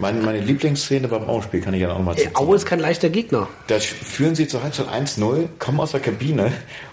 [0.00, 2.36] meine, meine Lieblingsszene beim Aue-Spiel kann ich ja auch mal zitieren.
[2.36, 3.48] Aue ist kein leichter Gegner.
[3.66, 6.52] Da führen sie zur Halbzeit 1-0, kommen aus der Kabine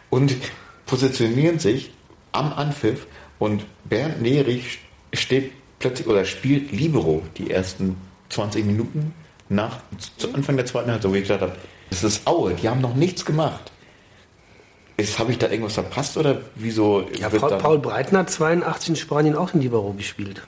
[0.10, 0.36] und
[0.86, 1.92] positionieren sich
[2.34, 3.08] am Anpfiff
[3.40, 4.80] und Bernd Nerich
[5.14, 7.98] steht plötzlich oder spielt Libero die ersten
[8.30, 9.14] 20 Minuten
[9.50, 9.80] nach
[10.18, 11.56] zu Anfang der zweiten Halbzeit, wo ich gedacht habe,
[11.90, 13.72] das ist Aue, die haben noch nichts gemacht.
[15.20, 18.96] Habe ich da irgendwas verpasst oder wieso Ja, wird Paul, Paul Breitner hat 82 in
[18.96, 20.42] Spanien auch in Libero gespielt.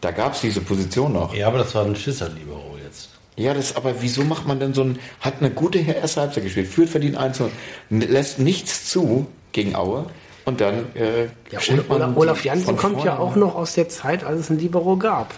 [0.00, 1.34] Da gab es diese Position noch.
[1.34, 3.10] Ja, aber das war ein Schisser, Libero jetzt.
[3.36, 6.68] Ja, das, aber wieso macht man denn so ein, hat eine gute erste Halbzeit gespielt,
[6.68, 7.42] führt verdient 1
[7.90, 10.06] lässt nichts zu gegen Aue
[10.44, 13.88] und dann äh, Ja, Olaf, man Olaf Janssen von kommt ja auch noch aus der
[13.88, 15.34] Zeit, als es ein Libero gab.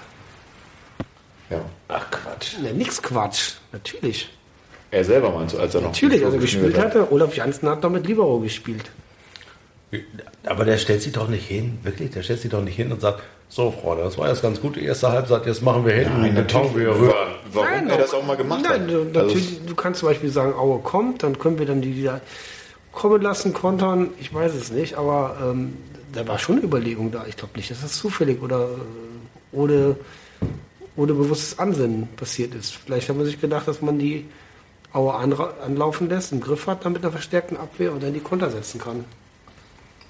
[1.51, 1.61] Ja.
[1.89, 2.55] Ach Quatsch.
[2.63, 4.31] Ja, nix Quatsch, natürlich.
[4.91, 7.13] Er selber meinst du, als er noch Natürlich, also geschnürt gespielt hatte.
[7.13, 8.91] Olaf Janssen hat doch mit Libero gespielt.
[10.45, 13.01] Aber der stellt sich doch nicht hin, wirklich, der stellt sich doch nicht hin und
[13.01, 16.21] sagt, so Freunde, das war jetzt ganz gut, die erste Halbzeit, jetzt machen wir hinten
[16.21, 17.27] Nein, den Beton wieder rüber.
[17.53, 18.89] Warum Nein, er das auch mal gemacht Nein, hat?
[18.89, 21.97] Du, Also, natürlich, du kannst zum Beispiel sagen, Aue kommt, dann können wir dann die
[21.97, 22.21] wieder
[22.93, 24.11] kommen lassen, kontern.
[24.21, 25.77] Ich weiß es nicht, aber ähm,
[26.13, 27.25] da war schon eine Überlegung da.
[27.29, 29.97] Ich glaube nicht, dass das zufällig oder äh, ohne,
[30.95, 32.77] ohne bewusstes Ansinnen passiert ist.
[32.77, 34.27] Vielleicht hat man sich gedacht, dass man die
[34.93, 38.51] Aue anlaufen lässt, im Griff hat, dann mit einer verstärkten Abwehr und dann die Konter
[38.51, 39.05] setzen kann.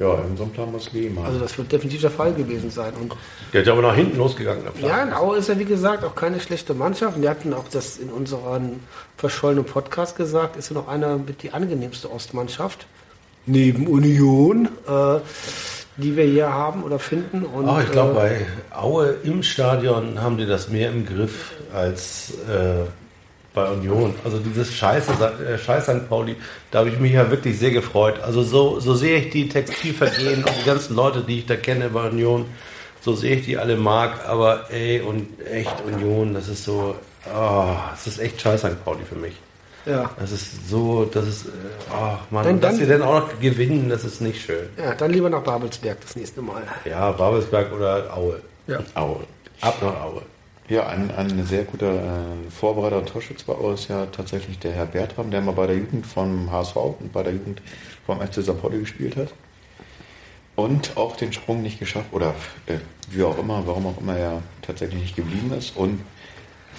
[0.00, 1.18] Ja, in so einem Plan muss geben.
[1.24, 2.92] Also das wird definitiv der Fall gewesen sein.
[3.00, 3.14] Und
[3.52, 4.64] Der ist aber nach hinten losgegangen.
[4.64, 4.90] der Plan.
[4.90, 7.20] Ja, in Aue ist ja wie gesagt auch keine schlechte Mannschaft.
[7.20, 8.80] Wir hatten auch das in unserem
[9.18, 12.86] verschollenen Podcast gesagt, ist ja noch einer mit die angenehmste Ostmannschaft.
[13.46, 15.20] Neben Union, äh,
[15.98, 17.44] die wir hier haben oder finden.
[17.44, 18.14] Und, Ach, ich glaube, äh,
[18.70, 22.84] bei Aue im Stadion haben die das mehr im Griff als äh,
[23.54, 24.14] bei Union.
[24.24, 25.12] Also dieses Scheiße,
[25.44, 26.08] äh, Scheiß St.
[26.08, 26.36] Pauli,
[26.70, 28.20] da habe ich mich ja wirklich sehr gefreut.
[28.22, 31.88] Also so, so sehe ich die Textilvergehen und die ganzen Leute, die ich da kenne
[31.88, 32.46] bei Union,
[33.00, 34.26] so sehe ich die alle mag.
[34.28, 36.94] Aber ey, und echt Union, das ist so,
[37.34, 38.84] oh, das ist echt Scheiß St.
[38.84, 39.34] Pauli für mich.
[39.86, 40.10] ja.
[40.20, 41.46] Das ist so, das ist,
[41.90, 44.68] oh Mann, Dann- und dass dann- sie dann auch noch gewinnen, das ist nicht schön.
[44.76, 46.62] ja, dann lieber nach Babelsberg das nächste Mal.
[46.84, 48.40] Ja, Babelsberg oder Aue.
[48.68, 48.78] Ja.
[48.94, 49.20] Aue.
[49.62, 50.22] Ab nach Aue.
[50.70, 54.70] Ja, ein, ein sehr guter äh, Vorbereiter und Torschütz bei Aue ist ja tatsächlich der
[54.70, 57.60] Herr Bertram, der mal bei der Jugend vom HSV und bei der Jugend
[58.06, 58.56] vom FC.
[58.56, 59.34] Pauli gespielt hat.
[60.54, 62.78] Und auch den Sprung nicht geschafft, oder äh,
[63.10, 65.76] wie auch immer, warum auch immer er tatsächlich nicht geblieben ist.
[65.76, 66.04] Und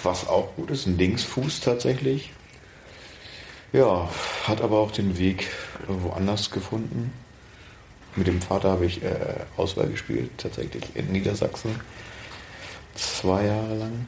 [0.03, 2.31] was auch gut ist, ein Linksfuß tatsächlich.
[3.73, 4.09] Ja,
[4.47, 5.49] hat aber auch den Weg
[5.85, 7.11] woanders gefunden.
[8.15, 9.09] Mit dem Vater habe ich äh,
[9.57, 11.75] Auswahl gespielt, tatsächlich in Niedersachsen.
[12.95, 14.07] Zwei Jahre lang.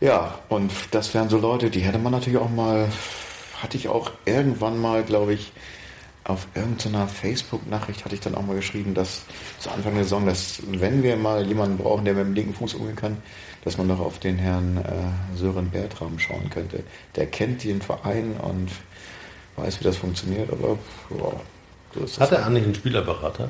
[0.00, 2.88] Ja, und das wären so Leute, die hätte man natürlich auch mal,
[3.60, 5.52] hatte ich auch irgendwann mal, glaube ich,
[6.28, 9.22] auf irgendeiner Facebook-Nachricht hatte ich dann auch mal geschrieben, dass
[9.58, 12.74] zu Anfang der Saison, dass wenn wir mal jemanden brauchen, der mit dem linken Fuß
[12.74, 13.16] umgehen kann,
[13.64, 16.84] dass man doch auf den Herrn äh, Sören Bertram schauen könnte.
[17.16, 18.70] Der kennt den Verein und
[19.56, 20.78] weiß, wie das funktioniert, aber
[21.10, 22.20] ja, so.
[22.20, 23.48] Hat er eigentlich einen Spielerberater?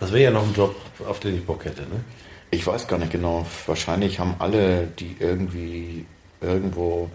[0.00, 0.74] Das wäre ja noch ein Job,
[1.06, 2.02] auf den ich Bock hätte, ne?
[2.50, 3.46] Ich weiß gar nicht genau.
[3.66, 6.04] Wahrscheinlich haben alle, die irgendwie
[6.40, 7.08] irgendwo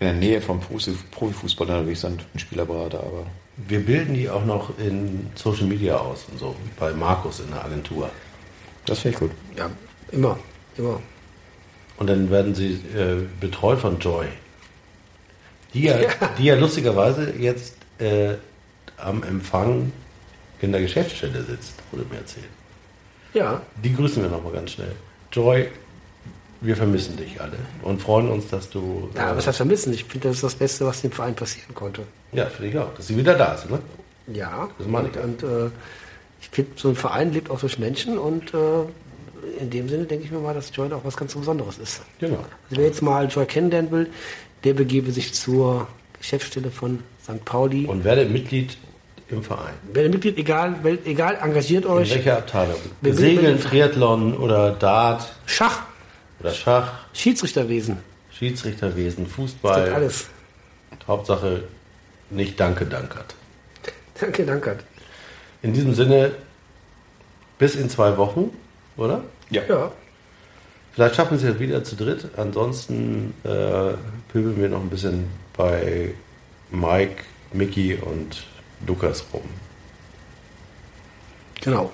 [0.00, 3.26] in der Nähe vom Profi- Profifußball unterwegs sind, einen Spielerberater, aber
[3.56, 7.64] Wir bilden die auch noch in Social Media aus und so, bei Markus in der
[7.64, 8.10] Agentur.
[8.86, 9.30] das finde ich gut.
[9.56, 9.70] Ja,
[10.12, 10.36] immer,
[10.76, 11.00] immer.
[11.96, 14.26] Und dann werden sie äh, betreut von Joy.
[15.72, 15.96] Die ja,
[16.38, 18.34] die ja lustigerweise jetzt äh,
[18.98, 19.92] am Empfang
[20.60, 22.46] in der Geschäftsstelle sitzt, wurde mir erzählt.
[23.34, 24.92] Ja, Die grüßen wir nochmal ganz schnell.
[25.32, 25.68] Joy,
[26.60, 29.10] wir vermissen dich alle und freuen uns, dass du.
[29.14, 29.92] ja äh, was heißt vermissen?
[29.92, 32.02] Ich finde, das ist das Beste, was dem Verein passieren konnte.
[32.32, 32.94] Ja, finde ich auch.
[32.94, 33.80] Dass sie wieder da ist, ne?
[34.32, 35.70] Ja, Das meine ich und, und äh,
[36.40, 38.58] ich finde, so ein Verein lebt auch durch Menschen und äh,
[39.60, 42.00] in dem Sinne denke ich mir mal, dass Joy auch was ganz Besonderes ist.
[42.20, 42.36] Genau.
[42.70, 44.10] Also wer jetzt mal Joy kennenlernen will,
[44.62, 45.86] der begebe sich zur
[46.18, 47.44] Geschäftsstelle von St.
[47.44, 47.84] Pauli.
[47.86, 48.78] Und werde Mitglied
[49.28, 49.74] im Verein.
[49.92, 52.14] Werdet Mitglied, egal, egal, engagiert In euch.
[52.14, 52.76] welcher Abteilung?
[53.00, 55.82] Wir- Segeln, wir- Triathlon oder Dart Schach,
[56.40, 57.98] oder Schach, Schiedsrichterwesen,
[58.30, 59.84] Schiedsrichterwesen, das Fußball.
[59.84, 60.26] gibt alles.
[61.06, 61.64] Hauptsache
[62.30, 63.34] nicht Danke dankert.
[64.20, 64.78] Danke, danke.
[65.62, 66.32] In diesem Sinne,
[67.58, 68.50] bis in zwei Wochen,
[68.96, 69.22] oder?
[69.50, 69.62] Ja,
[70.92, 72.28] Vielleicht schaffen sie es wieder zu dritt.
[72.36, 73.94] Ansonsten äh,
[74.32, 75.24] pöbeln wir noch ein bisschen
[75.56, 76.14] bei
[76.70, 78.44] Mike, Mickey und
[78.86, 79.42] Lukas rum.
[81.60, 81.90] genau.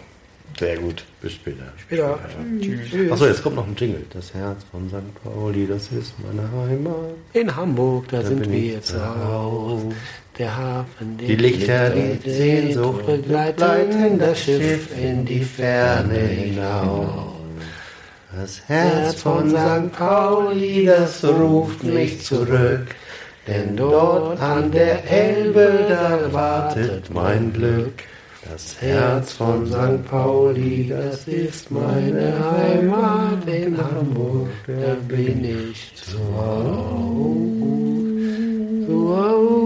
[0.58, 1.04] Sehr gut.
[1.22, 1.72] Bis später.
[1.88, 2.18] Wieder.
[2.60, 3.12] Tschüss.
[3.12, 4.04] Achso, jetzt kommt noch ein Jingle.
[4.12, 5.22] Das Herz von St.
[5.22, 7.14] Pauli, das ist meine Heimat.
[7.32, 9.82] In Hamburg, da, sind bin wir jetzt zu raus.
[10.38, 17.34] Der Hafen, Die Lichter, die Sehnsucht begleiten das Schiff in die Ferne hinaus.
[18.36, 19.92] Das Herz von St.
[19.92, 22.86] Pauli, das ruft mich zurück.
[23.50, 28.04] Denn dort an der Elbe, da wartet mein Glück.
[28.48, 30.08] Das Herz von St.
[30.08, 37.26] Pauli, das ist meine Heimat in Hamburg, da bin ich zu Hause.
[38.86, 39.59] Zu Hause.